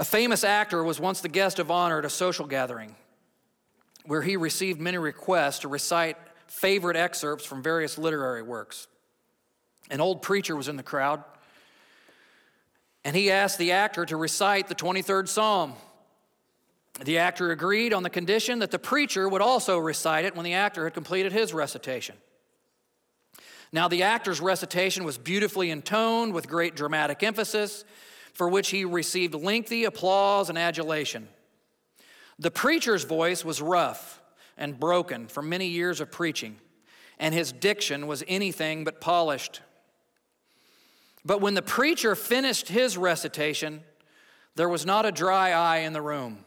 A 0.00 0.04
famous 0.04 0.44
actor 0.44 0.82
was 0.82 0.98
once 0.98 1.20
the 1.20 1.28
guest 1.28 1.58
of 1.58 1.70
honor 1.70 2.00
at 2.00 2.04
a 2.04 2.10
social 2.10 2.46
gathering 2.46 2.96
where 4.06 4.22
he 4.22 4.36
received 4.36 4.80
many 4.80 4.98
requests 4.98 5.60
to 5.60 5.68
recite 5.68 6.16
favorite 6.46 6.96
excerpts 6.96 7.46
from 7.46 7.62
various 7.62 7.96
literary 7.96 8.42
works. 8.42 8.86
An 9.90 10.00
old 10.00 10.20
preacher 10.20 10.56
was 10.56 10.68
in 10.68 10.76
the 10.76 10.82
crowd, 10.82 11.22
and 13.04 13.14
he 13.14 13.30
asked 13.30 13.58
the 13.58 13.72
actor 13.72 14.06
to 14.06 14.16
recite 14.16 14.68
the 14.68 14.74
23rd 14.74 15.28
Psalm. 15.28 15.74
The 17.04 17.18
actor 17.18 17.50
agreed 17.50 17.92
on 17.92 18.02
the 18.02 18.10
condition 18.10 18.60
that 18.60 18.70
the 18.70 18.78
preacher 18.78 19.28
would 19.28 19.42
also 19.42 19.78
recite 19.78 20.24
it 20.24 20.36
when 20.36 20.44
the 20.44 20.54
actor 20.54 20.84
had 20.84 20.94
completed 20.94 21.32
his 21.32 21.52
recitation. 21.52 22.16
Now, 23.72 23.88
the 23.88 24.04
actor's 24.04 24.40
recitation 24.40 25.02
was 25.02 25.18
beautifully 25.18 25.70
intoned 25.70 26.32
with 26.32 26.48
great 26.48 26.76
dramatic 26.76 27.24
emphasis, 27.24 27.84
for 28.32 28.48
which 28.48 28.70
he 28.70 28.84
received 28.84 29.34
lengthy 29.34 29.84
applause 29.84 30.48
and 30.48 30.56
adulation. 30.56 31.28
The 32.38 32.52
preacher's 32.52 33.04
voice 33.04 33.44
was 33.44 33.60
rough 33.60 34.22
and 34.56 34.78
broken 34.78 35.26
from 35.26 35.48
many 35.48 35.66
years 35.66 36.00
of 36.00 36.12
preaching, 36.12 36.58
and 37.18 37.34
his 37.34 37.50
diction 37.50 38.06
was 38.06 38.22
anything 38.28 38.84
but 38.84 39.00
polished. 39.00 39.60
But 41.24 41.40
when 41.40 41.54
the 41.54 41.62
preacher 41.62 42.14
finished 42.14 42.68
his 42.68 42.98
recitation, 42.98 43.82
there 44.56 44.68
was 44.68 44.84
not 44.84 45.06
a 45.06 45.12
dry 45.12 45.52
eye 45.52 45.78
in 45.78 45.92
the 45.92 46.02
room. 46.02 46.44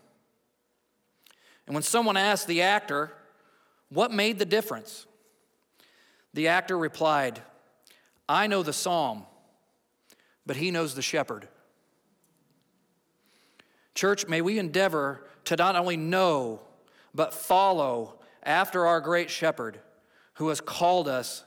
And 1.66 1.74
when 1.74 1.84
someone 1.84 2.18
asked 2.18 2.48
the 2.48 2.62
actor, 2.62 3.12
What 3.90 4.12
made 4.12 4.40
the 4.40 4.46
difference? 4.46 5.06
The 6.34 6.48
actor 6.50 6.78
replied, 6.78 7.42
I 8.30 8.48
know 8.48 8.62
the 8.62 8.74
psalm, 8.74 9.26
but 10.46 10.58
he 10.58 10.72
knows 10.72 10.94
the 10.94 11.02
shepherd. 11.02 11.48
Church, 13.96 14.28
may 14.28 14.42
we 14.42 14.60
endeavor 14.60 15.26
to 15.46 15.56
not 15.56 15.76
only 15.76 15.98
know, 15.98 16.62
but 17.16 17.34
follow 17.34 18.20
after 18.44 18.86
our 18.86 19.02
great 19.02 19.30
shepherd 19.30 19.80
who 20.36 20.50
has 20.50 20.62
called 20.62 21.08
us 21.08 21.44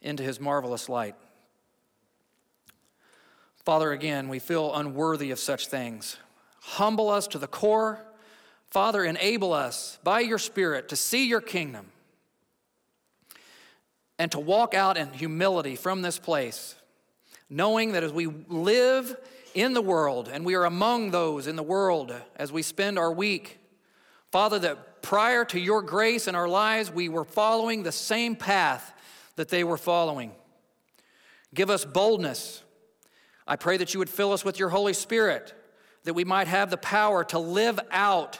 into 0.00 0.22
his 0.22 0.40
marvelous 0.40 0.88
light. 0.88 1.14
Father, 3.64 3.92
again, 3.92 4.28
we 4.28 4.40
feel 4.40 4.74
unworthy 4.74 5.30
of 5.30 5.38
such 5.38 5.68
things. 5.68 6.16
Humble 6.60 7.08
us 7.08 7.28
to 7.28 7.38
the 7.38 7.46
core. 7.46 8.04
Father, 8.70 9.04
enable 9.04 9.52
us 9.52 9.98
by 10.02 10.20
your 10.20 10.38
Spirit 10.38 10.88
to 10.88 10.96
see 10.96 11.28
your 11.28 11.40
kingdom 11.40 11.86
and 14.18 14.32
to 14.32 14.40
walk 14.40 14.74
out 14.74 14.96
in 14.96 15.12
humility 15.12 15.76
from 15.76 16.02
this 16.02 16.18
place, 16.18 16.74
knowing 17.48 17.92
that 17.92 18.02
as 18.02 18.12
we 18.12 18.26
live 18.26 19.16
in 19.54 19.74
the 19.74 19.82
world 19.82 20.28
and 20.32 20.44
we 20.44 20.54
are 20.54 20.64
among 20.64 21.10
those 21.10 21.46
in 21.46 21.56
the 21.56 21.62
world 21.62 22.14
as 22.36 22.50
we 22.50 22.62
spend 22.62 22.98
our 22.98 23.12
week, 23.12 23.58
Father, 24.32 24.58
that 24.58 25.02
prior 25.02 25.44
to 25.44 25.60
your 25.60 25.82
grace 25.82 26.26
in 26.26 26.34
our 26.34 26.48
lives, 26.48 26.90
we 26.90 27.08
were 27.08 27.24
following 27.24 27.82
the 27.82 27.92
same 27.92 28.34
path 28.34 28.92
that 29.36 29.50
they 29.50 29.62
were 29.62 29.76
following. 29.76 30.32
Give 31.54 31.68
us 31.68 31.84
boldness 31.84 32.62
I 33.46 33.56
pray 33.56 33.76
that 33.76 33.92
you 33.94 33.98
would 33.98 34.10
fill 34.10 34.32
us 34.32 34.44
with 34.44 34.58
your 34.58 34.68
Holy 34.68 34.92
Spirit, 34.92 35.54
that 36.04 36.14
we 36.14 36.24
might 36.24 36.48
have 36.48 36.70
the 36.70 36.76
power 36.76 37.24
to 37.24 37.38
live 37.38 37.78
out 37.90 38.38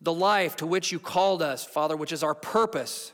the 0.00 0.12
life 0.12 0.56
to 0.56 0.66
which 0.66 0.92
you 0.92 0.98
called 0.98 1.42
us, 1.42 1.64
Father, 1.64 1.96
which 1.96 2.12
is 2.12 2.22
our 2.22 2.34
purpose 2.34 3.12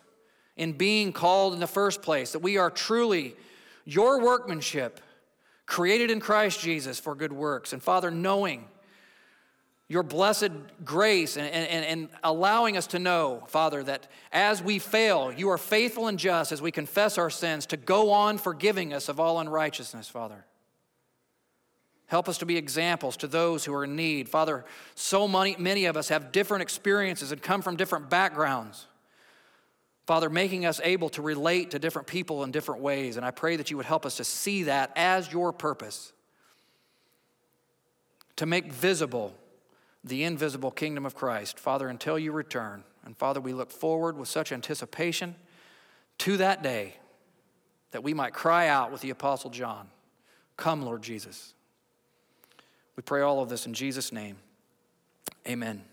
in 0.57 0.73
being 0.73 1.13
called 1.13 1.55
in 1.55 1.61
the 1.61 1.67
first 1.67 2.03
place, 2.03 2.33
that 2.33 2.41
we 2.41 2.59
are 2.59 2.71
truly 2.71 3.35
your 3.85 4.21
workmanship, 4.21 5.01
created 5.67 6.11
in 6.11 6.21
Christ 6.21 6.61
Jesus 6.61 6.99
for 6.99 7.15
good 7.15 7.33
works. 7.33 7.73
And 7.73 7.83
Father, 7.83 8.11
knowing 8.11 8.67
your 9.91 10.05
blessed 10.05 10.53
grace 10.85 11.37
and, 11.37 11.49
and, 11.49 11.85
and 11.85 12.09
allowing 12.23 12.77
us 12.77 12.87
to 12.87 13.01
know, 13.01 13.43
Father, 13.49 13.83
that 13.83 14.07
as 14.31 14.63
we 14.63 14.79
fail, 14.79 15.33
you 15.33 15.51
are 15.51 15.59
faithful 15.59 16.07
and 16.07 16.17
just 16.17 16.53
as 16.53 16.63
we 16.63 16.71
confess 16.71 17.19
our 17.19 17.29
sins 17.29 17.67
to 17.67 17.77
go 17.77 18.13
on 18.13 18.39
forgiving 18.39 18.95
us 18.95 19.09
of 19.09 19.19
all 19.19 19.41
unrighteousness, 19.41 20.09
Father. 20.09 20.47
Help 22.07 22.29
us 22.29 22.39
to 22.39 22.47
be 22.47 22.57
examples 22.57 23.17
to 23.17 23.27
those 23.27 23.65
who 23.65 23.75
are 23.75 23.83
in 23.83 23.97
need. 23.97 24.29
Father, 24.29 24.65
so 24.95 25.27
many, 25.27 25.57
many 25.59 25.87
of 25.87 25.97
us 25.97 26.09
have 26.09 26.31
different 26.31 26.63
experiences 26.63 27.33
and 27.33 27.43
come 27.43 27.61
from 27.61 27.75
different 27.75 28.09
backgrounds. 28.09 28.87
Father, 30.07 30.31
making 30.31 30.67
us 30.67 30.81
able 30.85 31.09
to 31.09 31.21
relate 31.21 31.73
to 31.73 31.81
different 31.81 32.07
people 32.07 32.45
in 32.45 32.53
different 32.53 32.81
ways. 32.81 33.17
And 33.17 33.27
I 33.27 33.33
pray 33.33 33.57
that 33.57 33.73
you 33.73 33.77
would 33.77 33.87
help 33.87 34.07
us 34.07 34.19
to 34.19 34.25
see 34.25 34.63
that 34.65 34.93
as 34.95 35.33
your 35.33 35.53
purpose, 35.53 36.13
to 38.37 38.47
make 38.47 38.73
visible 38.73 39.35
the 40.03 40.25
invisible 40.25 40.71
kingdom 40.71 41.05
of 41.05 41.15
Christ, 41.15 41.59
Father, 41.59 41.89
until 41.89 42.19
you 42.19 42.33
return. 42.33 42.85
And 43.05 43.17
Father, 43.17 43.41
we 43.41 43.53
look 43.53 43.71
forward 43.71 44.17
with 44.17 44.29
such 44.29 44.53
anticipation 44.53 45.35
to 46.19 46.37
that 46.39 46.63
day 46.63 46.97
that 47.91 48.03
we 48.03 48.15
might 48.15 48.33
cry 48.33 48.69
out 48.69 48.93
with 48.93 49.01
the 49.01 49.11
Apostle 49.11 49.51
John, 49.51 49.89
Come, 50.57 50.83
Lord 50.83 51.03
Jesus. 51.03 51.55
We 52.97 53.03
pray 53.03 53.23
all 53.23 53.41
of 53.41 53.49
this 53.49 53.67
in 53.67 53.73
Jesus' 53.73 54.13
name. 54.13 54.37
Amen. 55.49 55.90